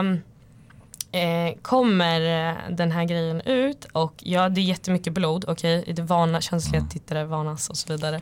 [1.13, 5.93] eh, kommer eh, den här grejen ut och ja det är jättemycket blod, okej okay?
[5.95, 8.21] det varna, känsliga tittare varnas och så vidare.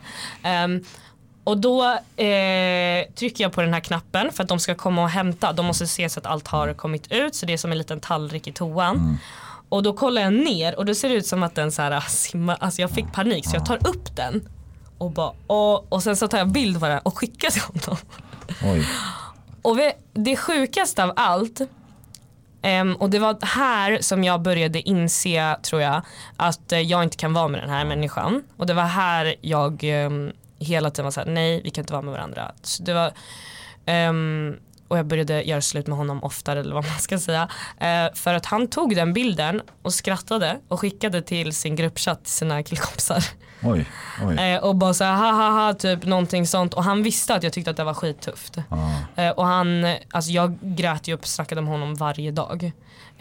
[0.65, 0.83] Um,
[1.43, 1.83] och då
[2.23, 5.53] eh, trycker jag på den här knappen för att de ska komma och hämta.
[5.53, 7.99] De måste se så att allt har kommit ut så det är som en liten
[7.99, 8.95] tallrik i toan.
[8.95, 9.17] Mm.
[9.69, 11.91] Och då kollar jag ner och då ser det ut som att den så här
[11.91, 14.49] ah, simmar, alltså jag fick panik så jag tar upp den
[14.97, 17.97] och bara och, och sen så tar jag bild på den och skickar till honom.
[18.63, 18.87] Oj.
[19.61, 21.61] Och vi, det sjukaste av allt
[22.63, 26.01] um, och det var här som jag började inse tror jag
[26.37, 28.43] att uh, jag inte kan vara med den här människan.
[28.57, 30.31] Och det var här jag um,
[30.65, 32.51] hela tiden var såhär nej vi kan inte vara med varandra.
[32.61, 33.13] Så det var,
[34.09, 37.49] um, och jag började göra slut med honom oftare eller vad man ska säga.
[37.81, 42.33] Uh, för att han tog den bilden och skrattade och skickade till sin gruppchatt till
[42.33, 43.23] sina killkompisar.
[43.63, 43.85] Oj,
[44.23, 44.55] oj.
[44.55, 47.53] Uh, och bara såhär ha ha ha typ någonting sånt och han visste att jag
[47.53, 48.57] tyckte att det var skittufft.
[48.57, 52.71] Uh, och han, alltså jag grät ju upp och snackade om honom varje dag.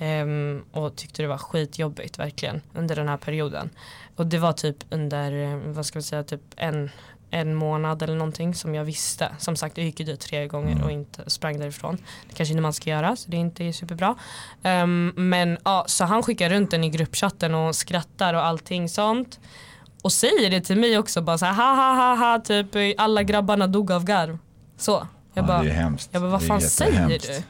[0.01, 3.71] Um, och tyckte det var skitjobbigt verkligen under den här perioden.
[4.17, 6.91] Och det var typ under, vad ska vi säga, typ en
[7.31, 9.29] en månad eller någonting som jag visste.
[9.39, 10.85] Som sagt jag gick ju dit tre gånger mm.
[10.85, 11.97] och inte sprang därifrån.
[12.29, 14.15] Det kanske inte man ska göra så det är inte superbra.
[14.63, 19.41] Um, men ja, så han skickar runt den i gruppchatten och skrattar och allting sånt.
[20.03, 23.23] Och säger det till mig också bara så här ha ha ha ha typ alla
[23.23, 24.39] grabbarna dog av garv.
[24.77, 25.07] Så.
[25.35, 26.09] Jag ja, bara, det är hemskt.
[26.13, 27.43] Jag bara vad fan säger du?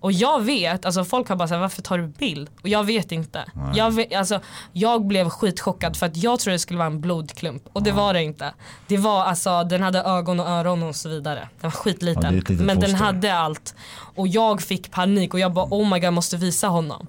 [0.00, 2.50] Och jag vet, alltså folk har bara sagt varför tar du bild?
[2.62, 3.44] Och jag vet inte.
[3.74, 4.40] Jag, vet, alltså,
[4.72, 8.14] jag blev skitchockad för att jag trodde det skulle vara en blodklump och det var
[8.14, 8.54] det inte.
[8.86, 11.48] Det var alltså, den hade ögon och öron och så vidare.
[11.60, 12.42] Den var skitliten.
[12.48, 13.74] Ja, men den hade allt.
[14.14, 17.06] Och jag fick panik och jag bara oh my god jag måste visa honom.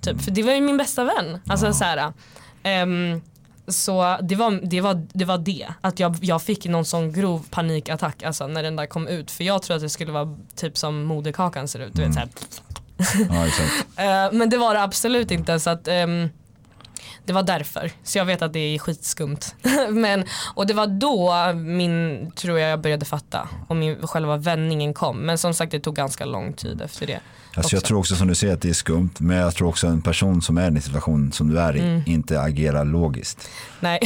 [0.00, 0.24] Typ, mm.
[0.24, 1.40] För det var ju min bästa vän.
[1.46, 1.72] Alltså ja.
[1.72, 2.12] så här,
[2.82, 3.22] um,
[3.68, 5.66] så det var det, var, det, var det.
[5.80, 9.30] Att jag, jag fick någon sån grov panikattack alltså, när den där kom ut.
[9.30, 11.94] För jag trodde att det skulle vara typ som moderkakan ser ut.
[11.94, 12.20] Du vet, så
[13.28, 15.60] ja, uh, men det var det absolut inte.
[15.60, 16.28] Så att, um,
[17.24, 17.92] det var därför.
[18.02, 19.54] Så jag vet att det är skitskumt.
[19.90, 20.24] men,
[20.54, 23.48] och det var då min, tror jag jag började fatta.
[23.68, 25.18] Och min, själva vändningen kom.
[25.18, 27.20] Men som sagt det tog ganska lång tid efter det.
[27.54, 29.10] Alltså jag tror också som du säger att det är skumt.
[29.18, 31.80] Men jag tror också en person som är i en situation som du är i
[31.80, 32.02] mm.
[32.06, 33.48] inte agerar logiskt.
[33.80, 33.98] Nej.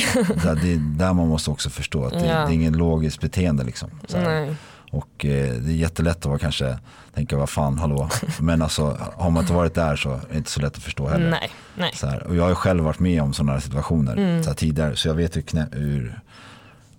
[0.62, 2.34] det är där man måste också förstå att det, ja.
[2.34, 3.64] det är ingen logiskt beteende.
[3.64, 3.90] Liksom.
[4.08, 4.54] Nej.
[4.92, 6.78] Och eh, det är jättelätt att vara kanske
[7.14, 8.08] tänka vad fan hallå.
[8.40, 11.08] Men alltså har man inte varit där så är det inte så lätt att förstå
[11.08, 11.30] heller.
[11.30, 11.90] Nej, nej.
[11.94, 14.42] Så här, och jag har själv varit med om sådana situationer mm.
[14.42, 14.96] så här, tidigare.
[14.96, 16.20] Så jag vet hur, knä, hur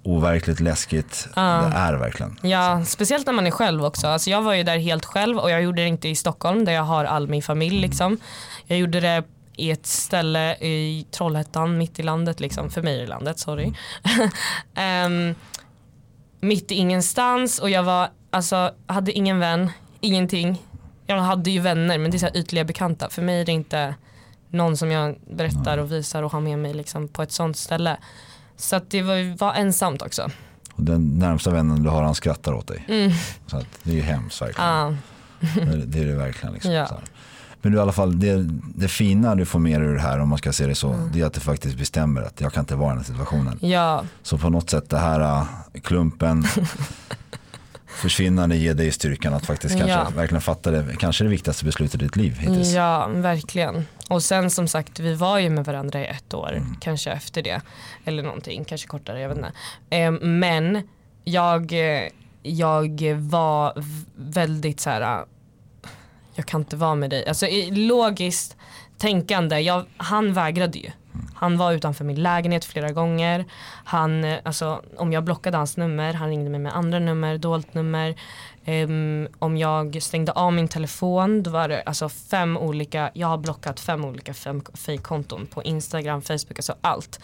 [0.03, 1.69] overkligt läskigt uh.
[1.69, 2.39] det är verkligen.
[2.41, 4.07] Ja, speciellt när man är själv också.
[4.07, 6.73] Alltså jag var ju där helt själv och jag gjorde det inte i Stockholm där
[6.73, 7.77] jag har all min familj.
[7.77, 7.89] Mm.
[7.89, 8.17] Liksom.
[8.67, 9.23] Jag gjorde det
[9.55, 12.69] i ett ställe i Trollhättan, mitt i landet liksom.
[12.69, 13.73] För mig i landet, sorry.
[15.05, 15.35] um,
[16.43, 19.71] mitt i ingenstans och jag var, alltså, hade ingen vän,
[20.01, 20.61] ingenting.
[21.05, 23.09] Jag hade ju vänner men det är så ytliga bekanta.
[23.09, 23.95] För mig är det inte
[24.49, 27.97] någon som jag berättar och visar och har med mig liksom, på ett sånt ställe.
[28.55, 30.31] Så att det var, var ensamt också.
[30.73, 32.85] Och den närmsta vännen du har han skrattar åt dig.
[32.87, 33.11] Mm.
[33.47, 34.69] Så det är ju hemskt verkligen.
[34.69, 34.95] Ah.
[35.55, 36.53] det, det, är det verkligen.
[36.53, 36.99] Liksom, ja.
[37.63, 38.45] Men du, i alla fall, det,
[38.75, 40.89] det fina du får med dig ur det här om man ska se det så,
[40.89, 41.09] mm.
[41.13, 43.59] det är att det faktiskt bestämmer att jag kan inte vara i den här situationen.
[43.61, 44.05] Ja.
[44.23, 45.47] Så på något sätt det här äh,
[45.81, 46.43] klumpen
[47.87, 50.09] försvinnande ger dig styrkan att faktiskt kanske ja.
[50.15, 52.73] verkligen fatta det, kanske det viktigaste beslutet i ditt liv hittills.
[52.73, 53.85] Ja, verkligen.
[54.09, 56.75] Och sen som sagt, vi var ju med varandra i ett år, mm.
[56.79, 57.61] kanske efter det.
[58.05, 59.51] Eller någonting, kanske kortare, jag vet inte.
[59.89, 60.87] Ehm, men
[61.23, 61.73] jag,
[62.41, 63.83] jag var
[64.15, 65.25] väldigt så här
[66.35, 67.27] jag kan inte vara med dig.
[67.27, 68.57] Alltså logiskt
[68.97, 70.91] tänkande, jag, han vägrade ju.
[71.35, 73.45] Han var utanför min lägenhet flera gånger.
[73.83, 77.73] Han, eh, alltså, om jag blockade hans nummer, han ringde mig med andra nummer, dolt
[77.73, 78.15] nummer.
[78.65, 83.37] Um, om jag stängde av min telefon, då var det alltså fem olika, jag har
[83.37, 84.33] blockat fem olika
[84.73, 87.19] fejkkonton på Instagram, Facebook, alltså allt.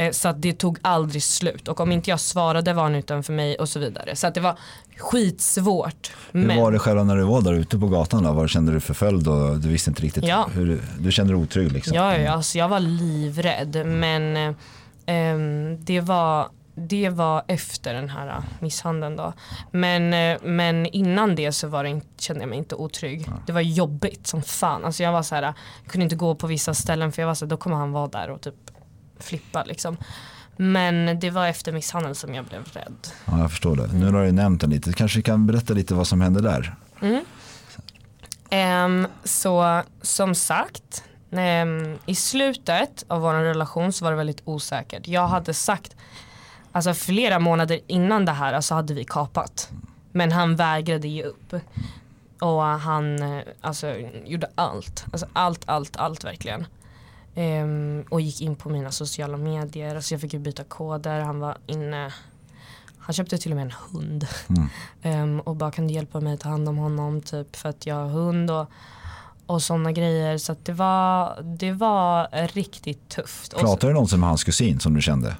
[0.00, 3.32] Uh, så att det tog aldrig slut och om inte jag svarade var han utanför
[3.32, 4.16] mig och så vidare.
[4.16, 4.58] Så att det var
[4.96, 6.12] skitsvårt.
[6.32, 6.60] Hur men...
[6.60, 8.32] var det själv när du var där ute på gatan då?
[8.32, 10.48] Var kände du förföljd och du visste inte riktigt ja.
[10.54, 11.94] hur du, du kände dig otrygg liksom?
[11.94, 14.54] Ja, ja alltså jag var livrädd men
[15.06, 16.48] um, det var
[16.88, 19.32] det var efter den här äh, misshandeln då.
[19.70, 23.28] Men, eh, men innan det så var det, inte- kände jag mig inte otrygg.
[23.46, 24.84] Det var jobbigt som fan.
[24.84, 25.54] Alltså jag var så här, jag
[25.88, 28.06] kunde inte gå på vissa ställen för jag var så här, då kommer han vara
[28.08, 28.54] där och typ
[29.18, 29.96] flippa liksom.
[30.56, 33.08] Men det var efter misshandeln som jag blev rädd.
[33.24, 33.86] Ja, jag förstår det.
[33.92, 34.92] Nu har du nämnt den lite.
[34.92, 36.74] Kanske kan berätta lite vad som hände där.
[38.50, 45.08] Ehm, så som sagt, ehm, i slutet av vår relation så var det väldigt osäkert.
[45.08, 45.96] Jag hade sagt,
[46.72, 49.70] alltså flera månader innan det här så hade vi kapat.
[50.12, 51.54] Men han vägrade ge upp.
[52.40, 53.94] Och han eh, alltså,
[54.24, 56.66] gjorde allt, alltså allt, allt, allt verkligen.
[57.34, 61.40] Ehm, och gick in på mina sociala medier, alltså jag fick ju byta koder, han
[61.40, 62.12] var inne
[63.10, 64.26] han köpte till och med en hund.
[65.02, 67.94] Ehm, och bara kan du hjälpa mig ta hand om honom typ för att jag
[67.94, 68.66] har hund och,
[69.46, 70.38] och sådana grejer.
[70.38, 73.56] Så att det var, det var riktigt tufft.
[73.56, 75.36] Pratade du någonsin med hans kusin som du kände?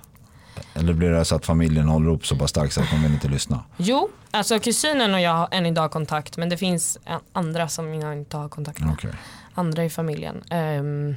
[0.81, 3.13] Eller blir det så att familjen håller upp så pass starkt så att de vill
[3.13, 3.65] inte lyssna?
[3.77, 6.99] Jo, alltså kusinen och jag har än idag kontakt men det finns
[7.33, 8.93] andra som jag inte har kontakt med.
[8.93, 9.11] Okej.
[9.55, 10.43] Andra i familjen.
[10.51, 11.17] Um,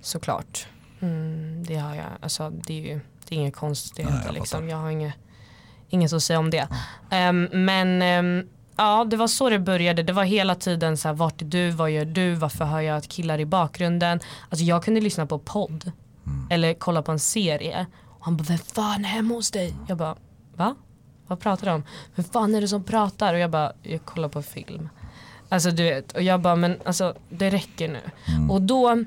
[0.00, 0.66] såklart.
[1.00, 2.06] Mm, det har jag.
[2.20, 4.22] Alltså, det är ju det är inga konstigheter.
[4.26, 4.68] Jag liksom.
[4.68, 5.14] jag har inget,
[5.88, 6.68] inget att säga om det.
[7.10, 10.02] Ehm, men ehm, ja, det var så det började.
[10.02, 12.96] Det var hela tiden så här, vart är du, vad gör du, varför hör jag
[12.96, 14.20] att killar i bakgrunden?
[14.48, 15.92] Alltså jag kunde lyssna på podd
[16.50, 17.86] eller kolla på en serie.
[18.28, 19.74] Han bara, vem fan är hemma hos dig?
[19.86, 20.16] Jag bara,
[20.56, 20.74] va?
[21.26, 21.82] Vad pratar du om?
[22.14, 23.34] Vem fan är det som pratar?
[23.34, 24.88] Och jag bara, jag kollar på film.
[25.48, 28.00] Alltså du vet, och jag bara, men alltså det räcker nu.
[28.50, 29.04] Och då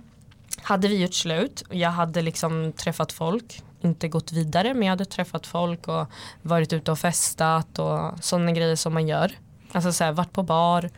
[0.62, 4.90] hade vi gjort slut och jag hade liksom träffat folk, inte gått vidare men jag
[4.90, 6.08] hade träffat folk och
[6.42, 9.32] varit ute och festat och sådana grejer som man gör.
[9.72, 10.90] Alltså så här, varit på bar.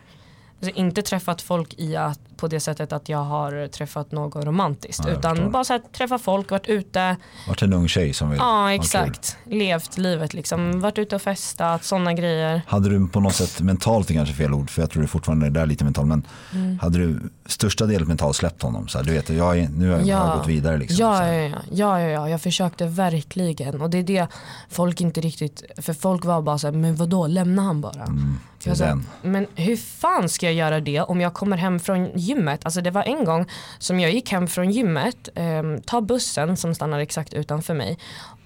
[0.61, 5.01] Alltså, inte träffat folk i att, på det sättet att jag har träffat något romantiskt
[5.05, 5.51] Ja, utan förstår.
[5.51, 7.15] bara så här, träffa folk, varit ute,
[7.47, 11.83] Vart en ung tjej som vill ja exakt, levt livet liksom, varit ute och festat,
[11.83, 12.61] sådana grejer.
[12.67, 15.45] Hade du på något sätt mentalt, är kanske fel ord, för jag tror du fortfarande
[15.45, 16.23] är där lite mentalt, men
[16.53, 16.79] Mm.
[16.79, 18.87] hade du största delen mentalt släppt honom?
[18.87, 20.77] Så här, du vet, jag är, nu har jag gått vidare.
[20.77, 24.27] Liksom, ja, ja, ja, ja, ja, ja, jag försökte verkligen och det är det
[24.69, 28.03] folk inte riktigt, för folk var bara så här, men vadå, lämna han bara.
[28.03, 29.07] Mm, Jag sa, den.
[29.21, 32.65] men hur fan ska jag göra det om jag kommer hem från gymmet?
[32.65, 33.45] Alltså det var en gång
[33.79, 37.97] som jag gick hem från gymmet, um, ta bussen som stannar exakt utanför mig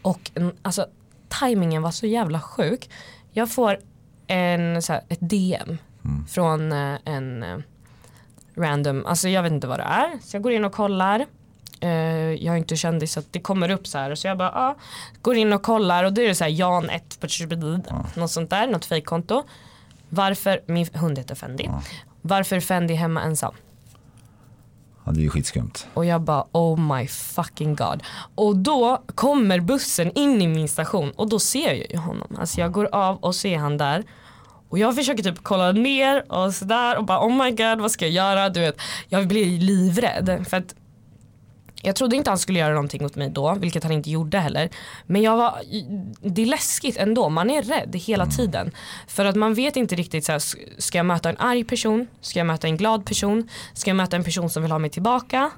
[0.01, 0.86] och mm, alltså
[1.30, 2.89] tajmingen var så jävla sjuk.
[3.32, 3.78] Jag får
[4.28, 5.78] en, så här, ett DM
[6.30, 7.57] från eh, en eh,
[8.55, 10.20] random, alltså jag vet inte vad det är.
[10.24, 11.26] Så jag går in och kollar.
[11.80, 11.89] Eh,
[12.34, 14.15] jag är inte kändis så att det kommer upp så här.
[14.15, 14.76] Så jag bara, ah,
[15.22, 17.28] går in och kollar och då är det så här Jan 1 på
[18.20, 19.43] något sånt där, något fejkkonto.
[20.10, 21.70] Varför, min hund heter Fendi.
[22.22, 23.53] Varför är Fendi hemma ensam?
[25.05, 25.88] Ja, det är ju skitskumt.
[25.93, 28.03] Och jag bara oh my fucking god.
[28.36, 32.36] Och då kommer bussen in i min station och då ser jag ju honom.
[32.39, 34.03] Alltså jag går av och ser han där.
[34.70, 38.05] Och jag försöker typ kolla ner och sådär och bara oh my god vad ska
[38.05, 38.49] jag göra?
[38.49, 40.45] Du vet, jag blir livrädd.
[40.49, 40.76] För att
[41.82, 44.70] jag trodde inte han skulle göra någonting mot mig då, vilket han inte gjorde heller.
[45.06, 45.62] Men jag var,
[46.22, 48.72] det är läskigt ändå, man är rädd hela tiden.
[49.08, 50.42] För att man vet inte riktigt, så här,
[50.82, 52.08] ska jag möta en arg person?
[52.22, 53.50] Ska jag möta en glad person?
[53.74, 55.52] Ska jag möta en person som vill ha mig tillbaka?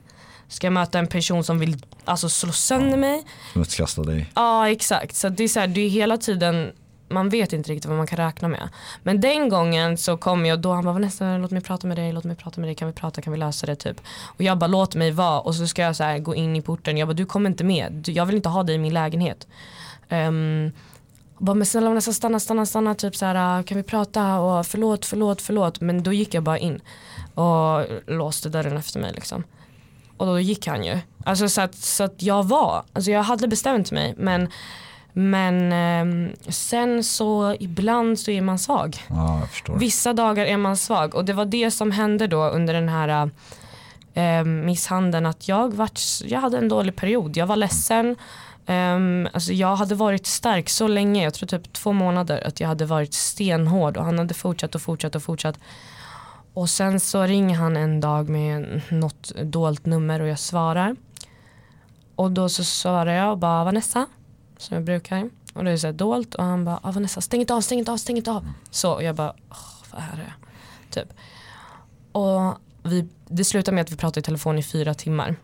[0.48, 3.24] Ska jag möta en person som vill alltså, slå sönder mig?
[3.54, 4.32] Smutskasta dig.
[4.36, 6.72] Ja exakt, så det är, så här, det är hela tiden
[7.10, 8.70] man vet inte riktigt vad man kan räkna med.
[9.04, 12.12] Men den gången så kom jag då han bara Vanessa låt mig prata med dig,
[12.14, 14.02] låt mig prata med dig, kan vi prata, kan vi lösa det typ.
[14.38, 16.62] Och jag bara låt mig vara och så ska jag så här, gå in i
[16.62, 18.94] porten, jag bara du kommer inte med, Du- jag vill inte ha dig i min
[18.94, 19.48] lägenhet.
[20.10, 20.72] Um,
[21.38, 24.66] bara men snälla Vanessa stanna, stanna, stanna, typ så här, ah, kan vi prata och
[24.66, 25.82] förlåt, förlåt, förlåt.
[25.82, 26.82] Men då gick jag bara in
[27.36, 29.44] och låste dörren efter mig liksom.
[30.18, 30.98] Och då gick han ju.
[31.26, 34.50] Alltså så att, så att jag var, alltså jag hade bestämt mig men
[35.14, 38.98] men ehm, sen så ibland så är man svag.
[39.10, 39.42] Ja.
[39.80, 43.32] Vissa dagar är man svag och det var det som hände då under den här
[44.14, 47.38] eh, misshandeln att jag, vart, jag hade en dålig period.
[47.38, 48.16] Jag var ledsen.
[48.68, 52.68] Um, alltså jag hade varit stark så länge, jag tror typ två månader, att jag
[52.68, 55.60] hade varit stenhård och han hade fortsatt och fortsatt och fortsatt.
[56.54, 60.96] Och sen så ringer han en dag med något dolt nummer och jag svarar.
[62.16, 64.06] Och då så svarar jag och bara Vanessa,
[64.60, 65.30] som jag brukar.
[65.54, 67.80] Och det är så här dolt och han bara ah, Vanessa stäng inte av, stäng
[67.80, 68.48] inte av, stäng inte av.
[68.72, 69.58] Så och jag bara Åh,
[69.92, 70.34] vad är det?
[70.90, 71.14] Typ.
[72.12, 75.36] Och vi, det slutar med att vi pratar i telefon i fyra timmar.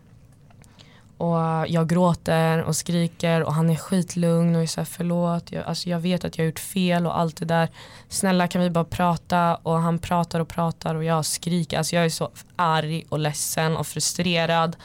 [1.18, 1.38] Och
[1.68, 5.52] jag gråter och skriker och han är skitlugn och är så här förlåt.
[5.52, 7.68] Jag, alltså jag vet att jag har gjort fel och allt det där.
[8.08, 11.78] Snälla kan vi bara prata och han pratar och pratar och jag skriker.
[11.78, 14.76] Alltså jag är så arg och ledsen och frustrerad.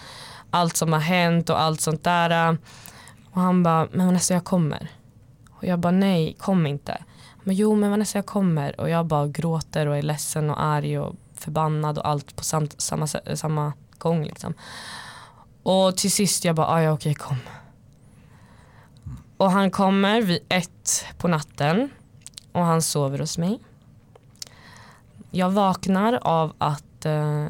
[0.49, 2.57] Allt som har hänt och allt sånt där.
[3.31, 4.91] Och han bara, men Vanessa jag kommer.
[5.51, 7.03] Och jag bara, nej kom inte.
[7.43, 8.81] Men jo men Vanessa jag kommer.
[8.81, 12.81] Och jag bara gråter och är ledsen och arg och förbannad och allt på samt,
[12.81, 14.53] samma, samma gång liksom.
[15.63, 17.37] Och till sist jag bara, ah, ja okej kom.
[19.37, 21.89] Och han kommer vid ett på natten
[22.51, 23.59] och han sover hos mig.
[25.31, 27.47] Jag vaknar av att eh,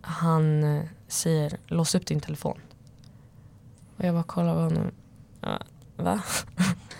[0.00, 2.60] han eh, säger lås upp din telefon.
[3.96, 4.90] Och jag bara kollar på honom.
[5.96, 6.22] Va?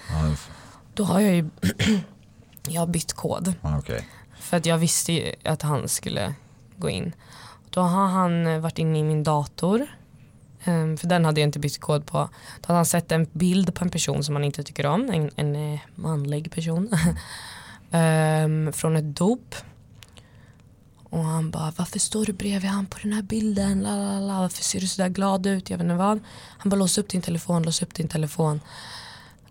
[0.09, 0.35] Ja,
[0.95, 1.49] Då har jag ju
[2.69, 3.55] jag har bytt kod.
[3.63, 4.09] okej.
[4.39, 6.35] För att jag visste ju att han skulle
[6.77, 7.13] gå in.
[7.71, 9.87] Då har han varit inne i min dator.
[10.65, 12.19] Ehm, För den hade jag inte bytt kod på.
[12.61, 15.11] Då hade han sett en bild på en person som han inte tycker om.
[15.11, 16.89] En, en eh, manlig person.
[17.91, 19.55] Ehm, Från ett dop.
[21.15, 23.83] Och han bara, varför står du bredvid han på den här bilden?
[23.83, 24.41] La, la, la.
[24.41, 25.71] Varför ser du sådär glad ut?
[25.71, 26.21] Jag vet inte vad.
[26.59, 28.61] Han bara, lås upp din telefon, lås upp din telefon.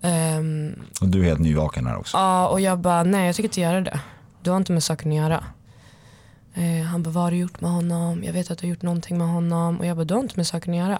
[0.01, 2.17] Ehm, Och du är helt nyvaken här också.
[2.17, 3.99] Ja och jag bara nej jag tänker inte göra det.
[4.41, 5.43] Du har inte med saken att göra.
[6.53, 8.23] Eh, han bara vad har du gjort med honom?
[8.23, 9.79] Jag vet att du har gjort någonting med honom.
[9.79, 10.99] Och jag bara du har inte med saken att göra.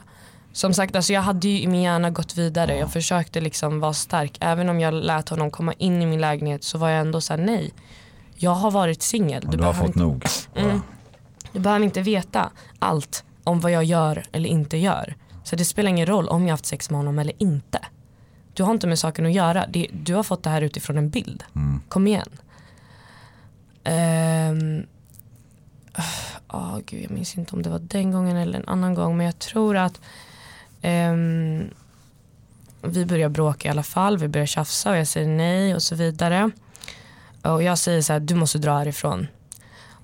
[0.54, 2.78] Som sagt alltså jag hade ju i min hjärna gått vidare.
[2.78, 4.38] Jag försökte liksom vara stark.
[4.40, 7.42] Även om jag lät honom komma in i min lägenhet så var jag ändå såhär
[7.42, 7.74] nej.
[8.44, 9.44] Jag har varit singel.
[9.48, 10.26] Och du har fått inte- nog.
[10.56, 10.82] Mm.
[11.52, 15.16] Du behöver inte veta allt om vad jag gör eller inte gör.
[15.44, 17.80] Så det spelar ingen roll om jag haft sex med honom eller inte.
[18.54, 19.66] Du har inte med saken att göra.
[19.92, 21.44] Du har fått det här utifrån en bild.
[21.90, 22.30] Kom igen.
[23.86, 24.86] Um,
[26.48, 29.18] oh, gud, jag minns inte om det var den gången eller en annan gång.
[29.18, 30.02] Men jag tror att
[30.82, 31.70] ehm,
[32.82, 34.18] vi börjar bråka i alla fall.
[34.18, 36.52] Vi börjar tjafsa och jag säger nej och så vidare.
[37.44, 39.28] Och jag säger så här, du måste dra härifrån.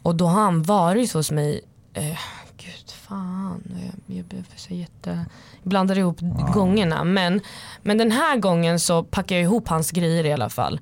[0.03, 1.61] Och då har han varit hos mig,
[1.93, 2.19] eh,
[2.57, 3.63] gud fan,
[4.07, 5.25] jag, jag så jätte,
[5.61, 6.17] jag blandar ihop
[6.53, 7.03] gångerna.
[7.03, 7.41] Men,
[7.83, 10.79] men den här gången så packar jag ihop hans grejer i alla fall.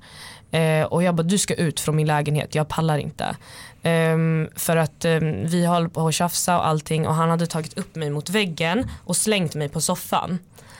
[0.50, 3.36] Eh, och jag bara, du ska ut från min lägenhet, jag pallar inte.
[3.82, 7.78] Ehm, för att ehm, vi höll på att tjafsa och allting och han hade tagit
[7.78, 10.38] upp mig mot väggen och slängt mig på soffan.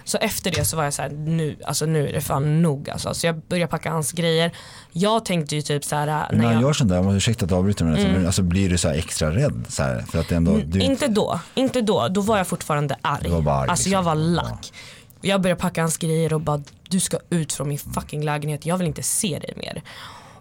[0.09, 2.91] Så efter det så var jag så här, nu, alltså nu är det fan nog
[2.91, 3.15] alltså.
[3.15, 4.53] Så jag började packa hans grejer.
[4.93, 7.51] Jag tänkte ju typ så här, När när han jag, gör sånt där, ursäkta att
[7.51, 9.67] jag avbryter men alltså, alltså blir du så här extra rädd?
[9.69, 12.09] Så här, för att ändå, du, Inte då, inte då.
[12.09, 13.29] Då var jag fortfarande arg.
[13.29, 13.93] Var arg, alltså liksom.
[13.93, 14.73] jag var lack.
[15.21, 18.67] Jag började packa hans grejer och bara du ska ut från min fucking lägenhet.
[18.67, 19.83] Jag vill inte se dig mer.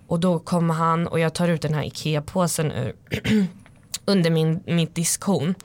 [0.08, 2.96] Och då kommer han och jag tar ut den här IKEA-påsen ur
[4.06, 5.56] under min, mitt diskhon.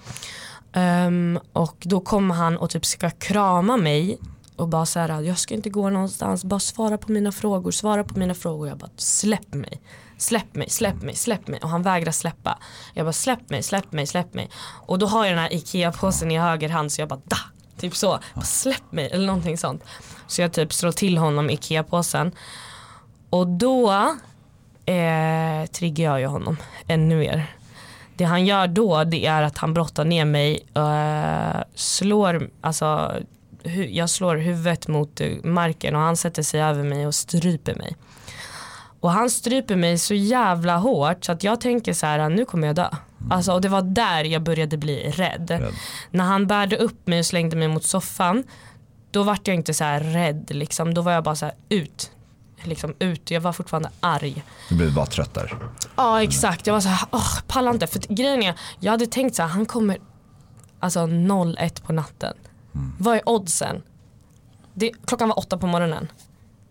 [0.76, 4.18] Um, och då kommer han och typ ska krama mig
[4.56, 8.04] och bara så här, jag ska inte gå någonstans, bara svara på mina frågor, svara
[8.04, 8.68] på mina frågor.
[8.68, 9.80] Jag bara släpp mig,
[10.18, 11.60] släpp mig, släpp mig, släpp mig.
[11.62, 12.58] Och han vägrar släppa.
[12.94, 14.50] Jag bara släpp mig, släpp mig, släpp mig.
[14.86, 17.36] Och då har jag den här IKEA-påsen i höger hand så jag bara da,
[17.78, 19.84] typ så, bara, släpp mig eller någonting sånt.
[20.26, 22.32] Så jag typ slår till honom IKEA-påsen.
[23.30, 23.92] Och då
[24.86, 26.56] eh, triggar jag ju honom
[26.86, 27.56] ännu mer.
[28.22, 33.12] Det han gör då det är att han brottar ner mig, eh, slår, alltså
[33.64, 37.74] hu- jag slår huvudet mot eh, marken och han sätter sig över mig och stryper
[37.74, 37.96] mig.
[39.00, 42.66] Och han stryper mig så jävla hårt så att jag tänker så här, nu kommer
[42.66, 42.88] jag dö.
[43.30, 45.50] Alltså, och det var där jag började bli rädd.
[45.50, 45.72] Rädd.
[46.10, 48.44] När han bärde upp mig och slängde mig mot soffan,
[49.10, 50.50] då var jag inte så här rädd.
[50.50, 50.94] Liksom.
[50.94, 52.10] Då var jag bara så här ut.
[52.66, 53.30] Liksom ut.
[53.30, 54.44] Jag var fortfarande arg.
[54.68, 55.58] du blev bara trött där.
[55.96, 57.86] Ja exakt, jag var så här, åh, pallar inte.
[57.86, 59.98] För grejen är, jag hade tänkt så här, han kommer
[60.80, 61.08] alltså
[61.58, 62.34] 01 på natten.
[62.98, 63.82] Vad är oddsen?
[64.74, 66.08] Det, klockan var åtta på morgonen.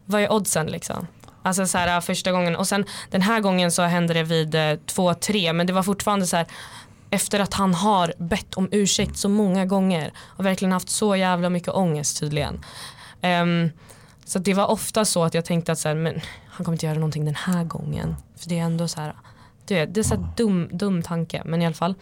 [0.05, 1.07] Vad är oddsen liksom?
[1.43, 4.75] Alltså så här första gången och sen den här gången så hände det vid eh,
[4.85, 6.47] två, tre men det var fortfarande så här
[7.09, 11.49] efter att han har bett om ursäkt så många gånger och verkligen haft så jävla
[11.49, 12.65] mycket ångest tydligen.
[13.21, 13.69] Ehm,
[14.31, 16.85] så det var ofta så att jag tänkte att så här, men han kommer inte
[16.85, 18.15] göra någonting den här gången.
[18.35, 19.15] För det är ändå så här,
[19.65, 21.95] du vet, det är så här dum, dum tanke men i alla fall.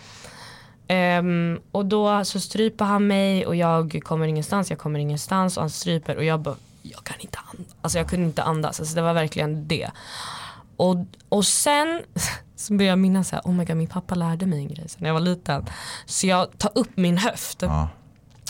[0.88, 5.63] Ehm, och då så stryper han mig och jag kommer ingenstans, jag kommer ingenstans och
[5.63, 7.75] han stryper och jag bara, jag kan inte andas.
[7.82, 9.89] Alltså jag kunde inte andas, alltså det var verkligen det.
[10.77, 10.95] Och,
[11.30, 12.01] och sen
[12.55, 15.07] så började jag minnas såhär, oh my god min pappa lärde mig en grej sen
[15.07, 15.65] jag var liten.
[16.05, 17.89] Så jag tar upp min höft Ja.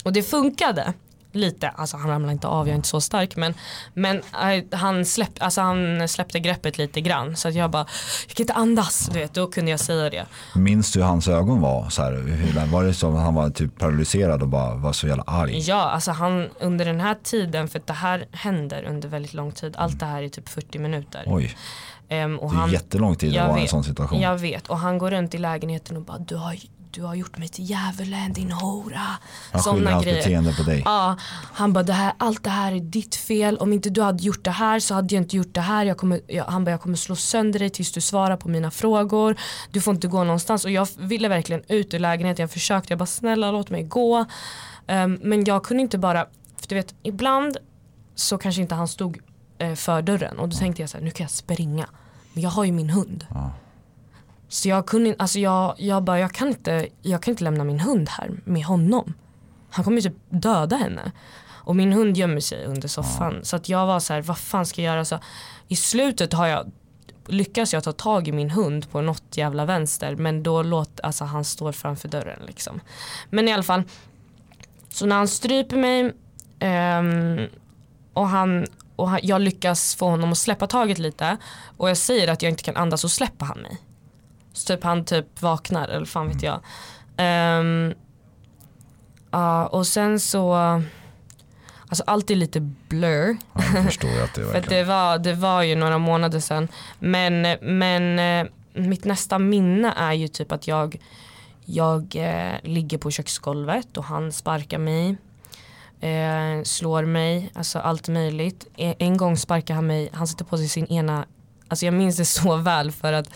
[0.04, 0.94] och det funkade
[1.32, 3.54] lite, alltså han ramlade inte av, jag är inte så stark men,
[3.94, 7.86] men eh, han, släpp, alltså han släppte greppet lite grann så att jag bara,
[8.28, 10.26] jag kan inte andas, du vet, då kunde jag säga det.
[10.56, 11.90] Minns du hur hans ögon var?
[11.90, 15.24] Så här, var det som att han var typ paralyserad och bara var så jävla
[15.28, 15.60] arg?
[15.60, 19.76] Ja, alltså han under den här tiden, för det här händer under väldigt lång tid,
[19.78, 21.24] allt det här är typ 40 minuter.
[21.26, 21.56] Oj,
[22.40, 24.22] och det är jättelång tid att vara i en sån situation.
[24.22, 26.56] Jag vet och han går runt i lägenheten och bara du har,
[26.92, 29.00] du har gjort mig till djävulen din hora.
[29.52, 30.18] Han hans grejer.
[30.18, 30.82] beteende på dig.
[30.86, 31.18] Ja,
[31.54, 33.58] han bara det här, allt det här är ditt fel.
[33.58, 35.86] Om inte du hade gjort det här så hade jag inte gjort det här.
[35.86, 38.72] Jag kommer, jag, han bara jag kommer slå sönder dig tills du svarar på mina
[38.72, 39.36] frågor.
[39.72, 40.66] Du får inte gå någonstans.
[40.66, 42.44] Och jag ville verkligen ut ur lägenheten.
[42.44, 44.26] Jag försökte, jag bara snälla låt mig gå.
[44.88, 46.26] Ehm, men jag kunde inte bara,
[46.58, 47.58] för du vet ibland
[48.16, 49.20] så kanske inte han stod
[49.58, 50.40] eh, för dörren.
[50.40, 51.90] Och då tänkte jag så här, nu kan jag springa.
[52.34, 53.26] Men jag har ju min hund.
[54.50, 57.80] Så jag kunde alltså jag, jag bara, jag kan, inte, jag kan inte lämna min
[57.80, 59.14] hund här med honom.
[59.70, 61.12] Han kommer ju typ döda henne.
[61.48, 63.40] Och min hund gömmer sig under soffan.
[63.44, 65.06] Så att jag var så här, vad fan ska jag göra?
[65.06, 65.20] Så
[65.68, 66.72] I slutet har jag
[67.28, 70.16] lyckas jag ta tag i min hund på något jävla vänster.
[70.16, 72.80] Men då låt, alltså han står framför dörren liksom.
[73.30, 73.84] Men i alla fall.
[74.90, 76.14] Så när han stryper mig
[76.60, 77.48] ehm,
[78.14, 81.38] och, han, och han, jag lyckas få honom att släppa taget lite.
[81.78, 83.78] Och jag säger att jag inte kan andas så släpper han mig.
[84.54, 86.60] Så typ han typ vaknar eller fan vet jag.
[87.18, 87.94] Ehm,
[89.32, 90.54] ja, och sen så,
[91.88, 93.38] alltså allt är lite blur.
[93.54, 94.84] Ja, jag förstår att det är För verkligen.
[94.84, 96.68] det var, det var ju några månader sedan.
[97.00, 101.00] Men, men eh, mitt nästa minne är ju typ att jag,
[101.66, 105.18] jag eh, ligger på köksgolvet och han sparkar mig.
[106.02, 108.68] Eh, slår mig, alltså allt möjligt.
[108.76, 111.26] En, en gång sparkar han mig, han sätter på sig sin ena,
[111.68, 113.30] alltså jag minns det så väl för att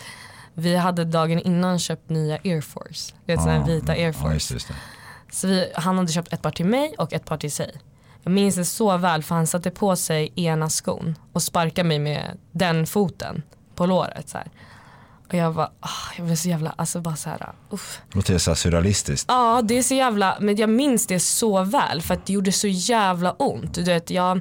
[0.54, 3.14] vi hade dagen innan köpt nya Air Force.
[3.26, 4.34] Du vet sådana här vita Air Force.
[4.34, 4.74] just det, just det.
[5.30, 7.74] Så vi, han hade köpt ett par till mig och ett par till sig.
[8.22, 11.98] Jag minns det så väl för han satte på sig ena skon och sparkade mig
[11.98, 13.42] med den foten
[13.74, 14.28] på låret.
[14.28, 14.50] Så här.
[15.28, 18.00] Och jag var, ah, jag blev så jävla, alltså bara så här, uff.
[18.12, 19.24] Låter det så här surrealistiskt?
[19.28, 22.52] Ja det är så jävla, men jag minns det så väl för att det gjorde
[22.52, 23.74] så jävla ont.
[23.74, 24.40] Du vet, jag,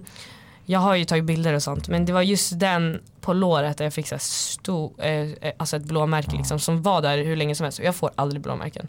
[0.65, 3.85] jag har ju tagit bilder och sånt men det var just den på låret där
[3.85, 7.55] jag fick så stor, eh, eh, alltså ett blåmärke liksom, som var där hur länge
[7.55, 8.87] som helst och jag får aldrig blåmärken.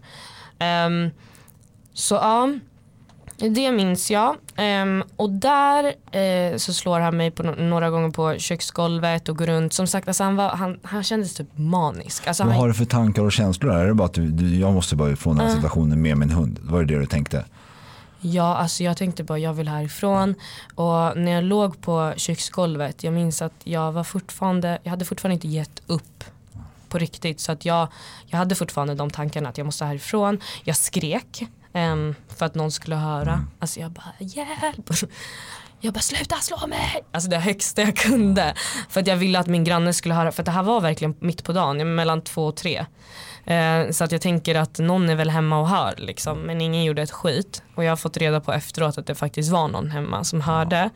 [0.59, 1.11] Ehm,
[1.93, 2.49] så ja,
[3.37, 4.37] det minns jag.
[4.57, 9.39] Ehm, och där eh, så slår han mig på no- några gånger på köksgolvet och
[9.39, 9.73] går runt.
[9.73, 12.27] Som sagt, alltså han, var, han, han kändes typ manisk.
[12.27, 13.71] Alltså Vad han, har du för tankar och känslor?
[13.71, 13.79] där?
[13.79, 16.59] Är det bara att du, jag måste bara ifrån den här situationen med min hund?
[16.63, 17.45] Var det det du tänkte?
[18.27, 20.35] Ja, alltså jag tänkte bara jag vill härifrån.
[20.75, 25.35] Och när jag låg på köksgolvet, jag minns att jag var fortfarande, jag hade fortfarande
[25.35, 26.25] inte gett upp
[26.89, 27.41] på riktigt.
[27.41, 27.89] Så att jag,
[28.27, 30.41] jag hade fortfarande de tankarna att jag måste härifrån.
[30.65, 33.45] Jag skrek ehm, för att någon skulle höra.
[33.59, 34.91] Alltså jag bara hjälp.
[35.85, 37.05] Jag bara sluta slå mig.
[37.13, 38.55] Alltså det högsta jag kunde.
[38.89, 40.33] För att jag ville att min granne skulle höra.
[40.33, 42.87] För att det här var verkligen mitt på dagen, mellan två och tre.
[43.45, 46.39] Eh, så att jag tänker att någon är väl hemma och hör liksom.
[46.39, 47.63] Men ingen gjorde ett skit.
[47.75, 50.91] Och jag har fått reda på efteråt att det faktiskt var någon hemma som hörde.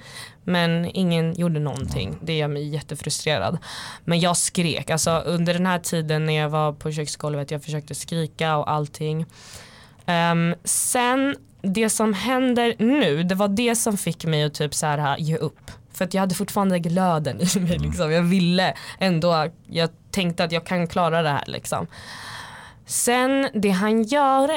[0.44, 2.18] Men ingen gjorde någonting.
[2.22, 3.58] Det gör mig jättefrustrerad.
[4.04, 4.90] Men jag skrek.
[4.90, 7.50] Alltså under den här tiden när jag var på köksgolvet.
[7.50, 9.26] Jag försökte skrika och allting.
[10.06, 13.22] Ehm, sen det som händer nu.
[13.22, 15.70] Det var det som fick mig att typ så här ge upp.
[15.92, 17.78] För att jag hade fortfarande glöden i mig.
[17.78, 18.12] Liksom.
[18.12, 19.48] Jag ville ändå.
[19.66, 21.86] Jag tänkte att jag kan klara det här liksom.
[22.86, 24.50] Sen det han gör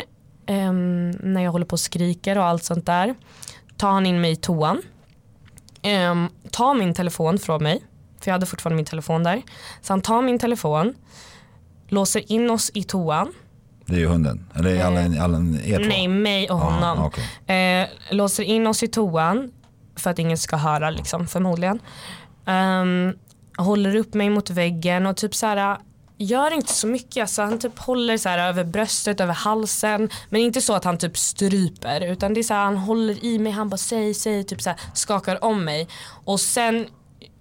[0.46, 3.16] ehm, när jag håller på och skriker och allt sånt där.
[3.78, 4.82] Tar han in mig i toan.
[5.84, 7.84] Um, tar min telefon från mig.
[8.20, 9.42] För jag hade fortfarande min telefon där.
[9.82, 10.94] Så han tar min telefon.
[11.88, 13.34] Låser in oss i toan.
[13.92, 14.46] Det är ju hunden.
[14.56, 15.88] Eller är alla, alla er två?
[15.88, 16.98] Nej mig och honom.
[16.98, 17.12] Ja,
[17.48, 17.82] okej.
[17.82, 19.52] Eh, låser in oss i toan
[19.96, 21.80] för att ingen ska höra liksom, förmodligen.
[22.46, 23.14] Ehm,
[23.58, 25.78] håller upp mig mot väggen och typ så här
[26.18, 27.22] gör inte så mycket.
[27.22, 30.10] Alltså, han typ håller så här över bröstet, över halsen.
[30.30, 33.40] Men inte så att han typ stryper utan det är så här, han håller i
[33.40, 35.88] mig, han bara säg, säg, typ så här, skakar om mig.
[36.26, 36.88] Och sen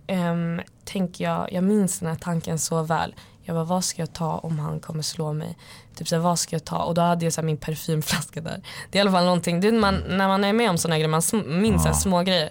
[0.06, 3.14] ehm, tänker jag, jag minns den här tanken så väl.
[3.50, 5.56] Jag bara vad ska jag ta om han kommer slå mig?
[5.94, 6.78] Typ så här, vad ska jag ta?
[6.78, 8.62] Och då hade jag så här, min parfymflaska där.
[8.90, 10.98] Det är i alla fall någonting, det är man, när man är med om sådana
[10.98, 12.50] grejer, man minns här små grejer.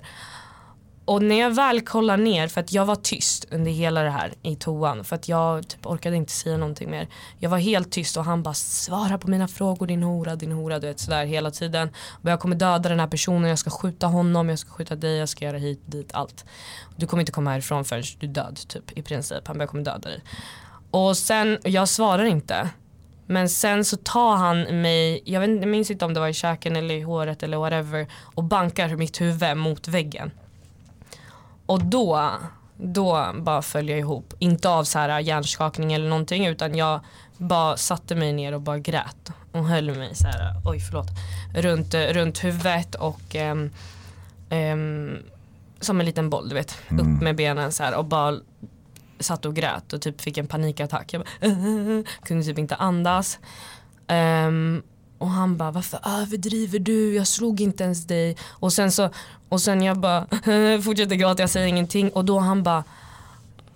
[1.05, 4.33] Och när jag väl kollar ner, för att jag var tyst under hela det här
[4.41, 5.03] i toan.
[5.03, 7.07] För att jag typ orkade inte säga någonting mer.
[7.37, 10.79] Jag var helt tyst och han bara svara på mina frågor din hora, din hora.
[10.79, 11.89] Du vet sådär hela tiden.
[12.23, 15.17] Och jag kommer döda den här personen, jag ska skjuta honom, jag ska skjuta dig,
[15.17, 16.45] jag ska göra hit, dit, allt.
[16.95, 19.47] Du kommer inte komma härifrån förrän du är död typ i princip.
[19.47, 20.23] Han bara jag kommer döda dig.
[20.91, 22.69] Och sen, jag svarar inte.
[23.25, 26.27] Men sen så tar han mig, jag, vet, inte- jag minns inte om det var
[26.27, 28.07] i käken eller i håret eller whatever.
[28.35, 30.31] Och bankar mitt huvud mot väggen.
[31.65, 32.31] Och då,
[32.77, 34.33] då bara föll jag ihop.
[34.39, 36.99] Inte av så här hjärnskakning eller någonting utan jag
[37.37, 39.31] bara satte mig ner och bara grät.
[39.51, 41.07] Och höll mig så här, oj förlåt,
[41.55, 43.69] runt, runt huvudet och ehm,
[44.49, 45.17] ehm,
[45.79, 46.77] som en liten boll du vet.
[46.91, 48.39] Upp med benen så här och bara
[49.19, 51.13] satt och grät och typ fick en panikattack.
[51.13, 53.39] Jag bara, eh, eh, eh, kunde typ inte andas.
[54.07, 54.83] Um,
[55.17, 57.15] och han bara, varför överdriver du?
[57.15, 58.37] Jag slog inte ens dig.
[58.49, 59.09] Och sen så,
[59.49, 60.25] och sen jag bara
[60.83, 62.09] fortsätter gråta, jag säger ingenting.
[62.09, 62.83] Och då han bara,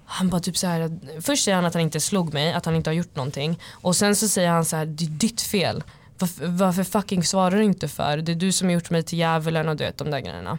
[0.06, 2.76] han bara typ så här, först säger han att han inte slog mig, att han
[2.76, 3.60] inte har gjort någonting.
[3.72, 5.84] Och sen så säger han så här, det är ditt fel.
[6.18, 8.18] Varför, varför fucking svarar du inte för?
[8.18, 10.58] Det är du som har gjort mig till djävulen och du vet de där grejerna.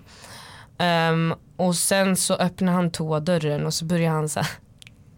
[0.79, 4.49] Um, och sen så öppnar han toadörren och så börjar han så här,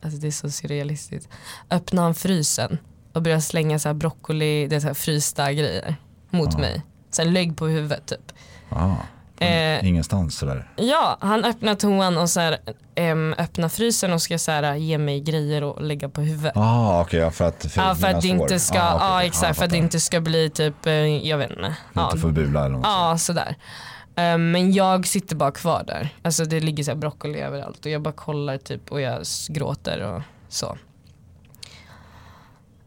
[0.03, 1.28] alltså det är så surrealistiskt.
[1.70, 2.78] Öppnar han frysen
[3.12, 5.97] och börjar slänga så här broccoli, det är så här frysta grejer
[6.30, 6.82] mot mig.
[7.11, 8.32] Sen lägg på huvudet typ.
[8.70, 8.92] Ah,
[9.38, 10.70] Eh, ingenstans sådär.
[10.76, 12.59] Ja, han öppnar toan och så här,
[12.94, 16.57] em, öppnar frysen och ska så här, ge mig grejer och lägga på huvudet.
[16.57, 19.26] Ah, ja, för att för Ja för att det inte ska, Ah, ja okej, okej.
[19.26, 20.92] exakt för att det inte ska bli typ, eh,
[21.28, 21.74] jag vet inte.
[21.92, 22.84] Ja, Inte få bula eller något.
[22.86, 23.49] ja sådär.
[23.49, 23.55] Em,
[24.16, 26.14] Ehm, men jag sitter bara kvar där.
[26.22, 30.00] Alltså det ligger så här broccoli överallt och jag bara kollar typ och jag gråter
[30.00, 30.78] och så.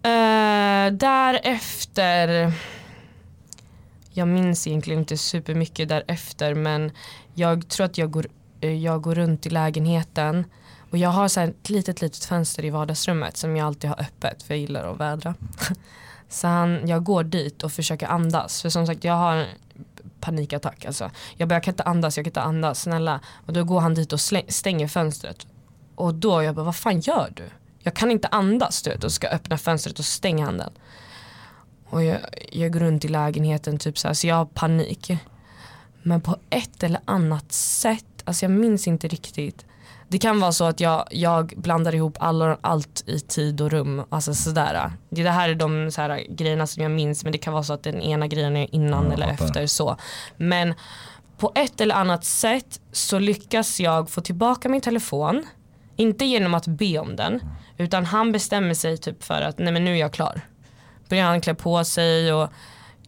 [0.04, 2.54] Ehm, uh, därefter,
[4.14, 6.92] jag minns egentligen inte supermycket därefter men
[7.34, 8.28] jag tror att jag går,
[8.62, 10.46] eh, jag går runt i lägenheten
[10.92, 14.02] och jag har så här ett litet litet fönster i vardagsrummet som jag alltid har
[14.02, 15.36] öppet för jag gillar att vädra.
[16.30, 19.48] Så han, jag går dit och försöker andas för som sagt jag har
[20.22, 21.12] panikattack alltså.
[21.38, 23.20] Jag bara jag kan inte andas, jag kan inte andas, snälla.
[23.46, 25.48] Och då går han dit och släng, stänger fönstret.
[25.96, 27.44] Och då jag bara vad fan gör du?
[27.80, 30.72] Jag kan inte andas du vet och ska öppna fönstret och stänga handen.
[31.90, 32.20] Och jag,
[32.52, 35.12] jag går runt i lägenheten typ så här, så jag har panik.
[36.04, 39.66] Men på ett eller annat sätt, alltså jag minns inte riktigt.
[40.12, 44.04] Det kan vara så att jag, jag blandar ihop alla, allt i tid och rum.
[44.10, 44.92] Alltså sådär.
[45.10, 47.64] Det det här är de så här, grejerna som jag minns men det kan vara
[47.64, 49.46] så att den ena grejen är innan jag eller fattar.
[49.46, 49.68] efter.
[49.68, 49.98] så.
[50.38, 50.74] Men
[51.38, 55.46] på ett eller annat sätt så lyckas jag få tillbaka min telefon.
[55.96, 57.40] Inte genom att be om den.
[57.78, 60.42] Utan han bestämmer sig typ för att nej men nu är jag klar.
[61.10, 62.50] Börjar han klä på sig och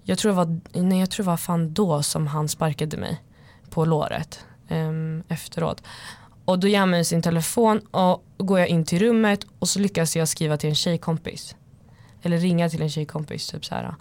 [0.03, 3.21] jag tror det var, nej jag tror det var fan då som han sparkade mig
[3.69, 5.83] på låret em, efteråt.
[6.45, 9.79] Och då ger han mig sin telefon och går jag in till rummet och så
[9.79, 11.55] lyckas jag skriva till en tjejkompis.
[12.21, 13.95] Eller ringa till en tjejkompis typ så här.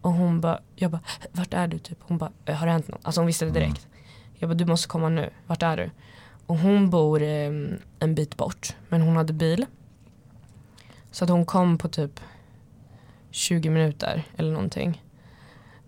[0.00, 1.00] Och hon bara, jag bara,
[1.32, 1.98] vart är du typ?
[2.00, 3.00] Hon bara, har det hänt något?
[3.02, 3.86] Alltså hon visste det direkt.
[4.34, 5.90] Jag bara, du måste komma nu, vart är du?
[6.46, 9.66] Och hon bor em, en bit bort, men hon hade bil.
[11.10, 12.20] Så att hon kom på typ
[13.30, 15.02] 20 minuter eller någonting.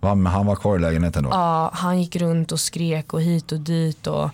[0.01, 1.31] Va, men han var kvar i lägenheten då?
[1.31, 4.31] Ja, han gick runt och skrek och hit och dit och,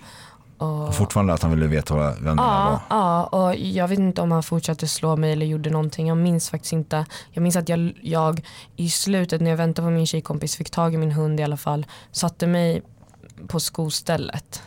[0.62, 2.70] och Fortfarande att han ville veta vem det här var?
[2.72, 6.08] Ja, ja, och jag vet inte om han fortsatte slå mig eller gjorde någonting.
[6.08, 7.06] Jag minns faktiskt inte.
[7.30, 8.46] Jag minns att jag, jag
[8.76, 11.56] i slutet när jag väntade på min tjejkompis fick tag i min hund i alla
[11.56, 11.86] fall.
[12.12, 12.82] Satte mig
[13.48, 14.62] på skostället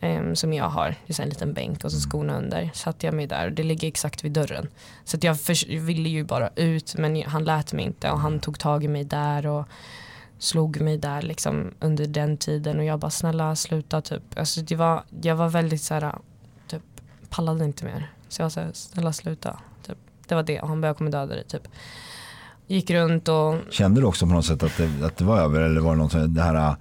[0.00, 0.94] em, som jag har.
[1.06, 2.70] Det är en liten bänk och så skorna under.
[2.74, 4.68] Satte jag mig där och det ligger exakt vid dörren.
[5.04, 8.58] Så jag förs- ville ju bara ut men han lät mig inte och han tog
[8.58, 9.64] tag i mig där och
[10.40, 14.22] slog mig där liksom under den tiden och jag bara snälla sluta typ.
[14.36, 16.14] Alltså det var, jag var väldigt så här
[16.66, 16.82] typ
[17.28, 18.10] pallade inte mer.
[18.28, 19.60] Så jag var såhär, snälla sluta.
[19.86, 19.98] Typ.
[20.28, 21.68] Det var det, och han bara jag kommer döda dig typ.
[22.66, 25.60] Gick runt och Kände du också på något sätt att det, att det var över
[25.60, 26.76] eller var det något det här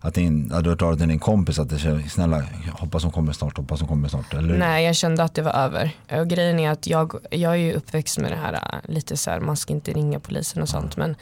[0.00, 3.32] att, din, att du har talat till din kompis att det snälla hoppas hon kommer
[3.32, 4.34] snart, hoppas hon kommer snart.
[4.34, 4.58] Eller?
[4.58, 5.96] nej jag kände att det var över.
[6.10, 9.30] Och grejen är att jag, jag är ju uppväxt med det här äh, lite så
[9.30, 11.16] här, man ska inte ringa polisen och sånt men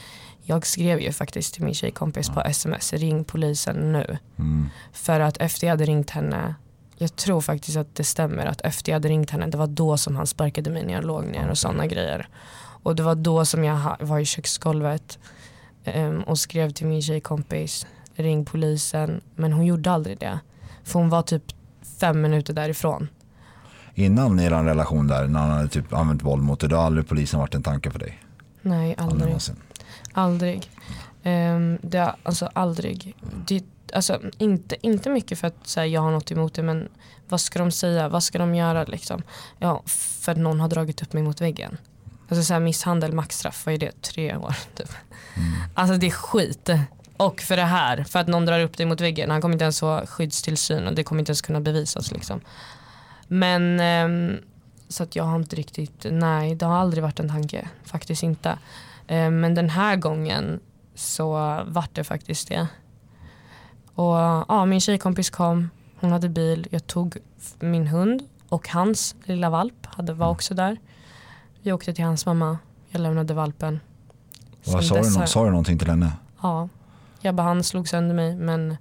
[0.49, 4.19] jag skrev ju faktiskt till min tjejkompis på sms, ring polisen nu.
[4.39, 4.69] Mm.
[4.93, 6.55] För att efter jag hade ringt henne,
[6.97, 9.97] jag tror faktiskt att det stämmer att efter jag hade ringt henne, det var då
[9.97, 12.29] som han sparkade mig när jag låg ner och sådana grejer.
[12.83, 15.19] Och det var då som jag var i köksgolvet
[15.85, 19.21] em, och skrev till min tjejkompis, ring polisen.
[19.37, 20.41] Men hon gjorde aldrig det.
[20.85, 21.45] För hon var typ
[22.01, 23.09] fem minuter därifrån.
[23.95, 27.09] Innan er relation där, när han hade typ använt våld mot dig, då har aldrig
[27.09, 28.23] polisen varit en tanke för dig?
[28.63, 29.57] Nej, Aldrig aldrig.
[30.19, 30.71] Aldrig.
[31.25, 33.15] Um, det har, alltså aldrig.
[33.47, 36.89] Det, alltså, inte, inte mycket för att så här, jag har något emot det men
[37.29, 39.23] vad ska de säga, vad ska de göra liksom?
[39.59, 41.77] Ja, för att någon har dragit upp mig mot väggen.
[42.29, 44.03] Alltså så här, misshandel, maxstraff, vad är det?
[44.03, 44.91] Tre år typ.
[45.75, 46.71] Alltså det är skit.
[47.17, 49.65] Och för det här, för att någon drar upp dig mot väggen, han kommer inte
[49.65, 52.41] ens få skyddstillsyn och det kommer inte ens kunna bevisas liksom.
[53.29, 54.37] Men ehm,
[54.89, 58.59] så att jag har inte riktigt, nej det har aldrig varit en tanke, faktiskt inte.
[59.09, 60.61] Eh, Men den här gången
[60.95, 61.33] så
[61.67, 62.69] vart det faktiskt det.
[63.95, 64.15] Och
[64.49, 67.17] ja, min tjejkompis kom, hon hade bil, jag tog
[67.59, 70.77] min hund och hans lilla valp hade, var också där.
[71.63, 73.81] Vi åkte till hans mamma, jag lämnade valpen.
[74.65, 76.13] Vad sa, du, sa du någonting till henne?
[76.43, 76.69] Ja,
[77.21, 78.77] jag bara han slog sönder mig men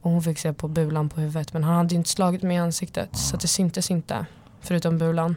[0.00, 2.58] och hon fick se på bulan på huvudet men han hade inte slagit mig i
[2.60, 4.26] ansiktet så att det syntes inte
[4.60, 5.36] förutom bulan.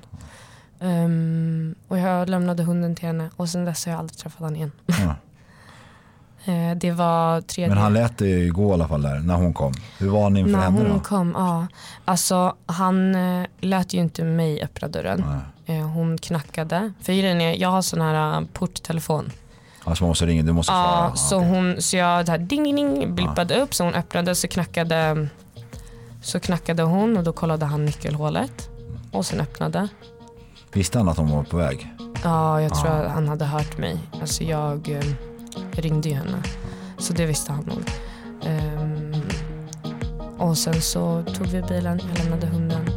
[0.83, 4.55] Ehm, och jag lämnade hunden till henne och sen dess har jag aldrig träffat honom
[4.55, 4.71] igen.
[4.85, 5.15] Ja.
[6.45, 7.69] Eh, det var tredje...
[7.69, 9.73] Men han lät ju gå i alla fall där när hon kom.
[9.97, 10.99] Hur var han inför När henne hon då?
[10.99, 11.67] kom, ja.
[12.05, 15.23] Alltså han eh, lät ju inte mig öppna dörren.
[15.65, 16.93] Eh, hon knackade.
[17.01, 19.31] För är, jag har sån här uh, porttelefon.
[19.83, 21.09] Alltså man måste ringa, du måste svara.
[21.09, 21.49] Ja, så, okej.
[21.49, 25.27] hon, så jag där, ding ding ding blippade upp så hon öppnade så knackade,
[26.21, 28.69] så knackade hon och då kollade han nyckelhålet
[29.11, 29.87] och sen öppnade.
[30.73, 31.93] Visste han att hon var på väg?
[32.23, 33.09] Ja, jag tror Ja.
[33.09, 33.97] han hade hört mig.
[34.21, 35.03] Alltså jag eh,
[35.71, 36.37] ringde ju henne.
[36.97, 37.81] Så det visste han nog.
[38.45, 39.13] Ehm,
[40.37, 42.89] och sen så tog vi bilen, jag lämnade hunden.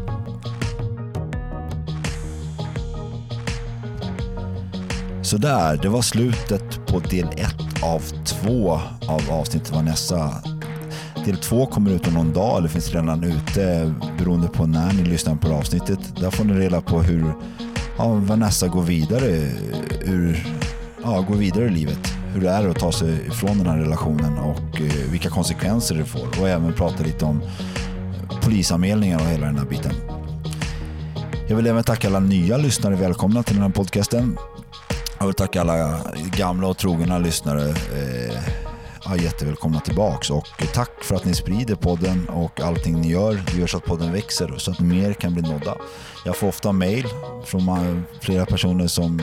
[5.23, 8.73] Så där, det var slutet på del ett av två
[9.09, 10.31] av avsnittet Vanessa.
[11.24, 15.03] Del två kommer ut om någon dag eller finns redan ute beroende på när ni
[15.05, 15.98] lyssnar på avsnittet.
[16.20, 17.35] Där får ni reda på hur
[17.98, 20.47] ja, Vanessa går vidare, eh, ur,
[21.02, 22.12] ja, går vidare i livet.
[22.35, 26.05] Hur det är att ta sig ifrån den här relationen och eh, vilka konsekvenser det
[26.05, 26.40] får.
[26.40, 27.43] Och även prata lite om
[28.43, 29.93] polisanmälningar och hela den här biten.
[31.48, 32.94] Jag vill även tacka alla nya lyssnare.
[32.94, 34.39] Välkomna till den här podcasten.
[35.18, 36.01] Jag vill tacka alla
[36.36, 37.68] gamla och trogna lyssnare.
[37.68, 38.65] Eh,
[39.09, 43.43] ja, jättevälkomna tillbaks och tack för att ni sprider podden och allting ni gör.
[43.47, 45.77] Det gör så att podden växer och så att mer kan bli nådda.
[46.24, 47.07] Jag får ofta mail
[47.45, 49.23] från flera personer som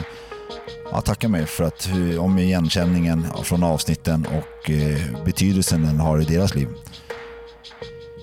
[0.92, 6.22] ja, tackar mig för att, eh, om igenkänningen från avsnitten och eh, betydelsen den har
[6.22, 6.68] i deras liv.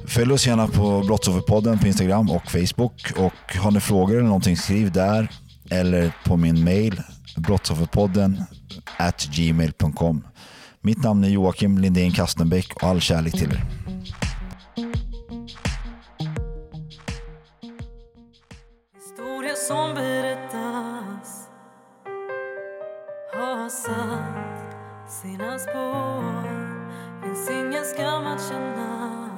[0.06, 3.12] Följ oss gärna på Brottsofferpodden på Instagram och Facebook.
[3.16, 5.28] Och har ni frågor eller någonting, skriv där
[5.70, 7.02] eller på min mail
[7.36, 8.42] brottsofferpodden
[8.98, 10.24] at gmail.com.
[10.82, 13.62] Mitt namn är Joakim Lindén Kastenbäck och all kärlek till er.
[18.94, 21.48] Historia som berättas
[23.32, 26.70] har satt sina spår
[27.22, 29.30] Finns ingen skam att känna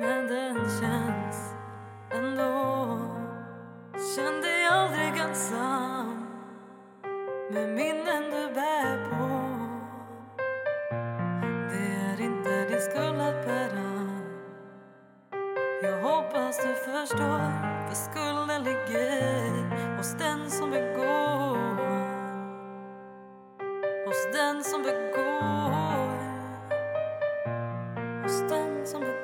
[0.00, 1.54] Men den känns
[2.12, 2.98] ändå
[4.16, 6.24] Känn dig aldrig ensam
[7.50, 9.03] med minnen du bär
[12.90, 13.94] skulle bära
[15.82, 17.40] jag hoppas du förstår,
[17.88, 21.56] för skulden ligger hos den som begår.
[24.06, 26.08] Hos den som begår.
[28.22, 29.23] Hos den som begår.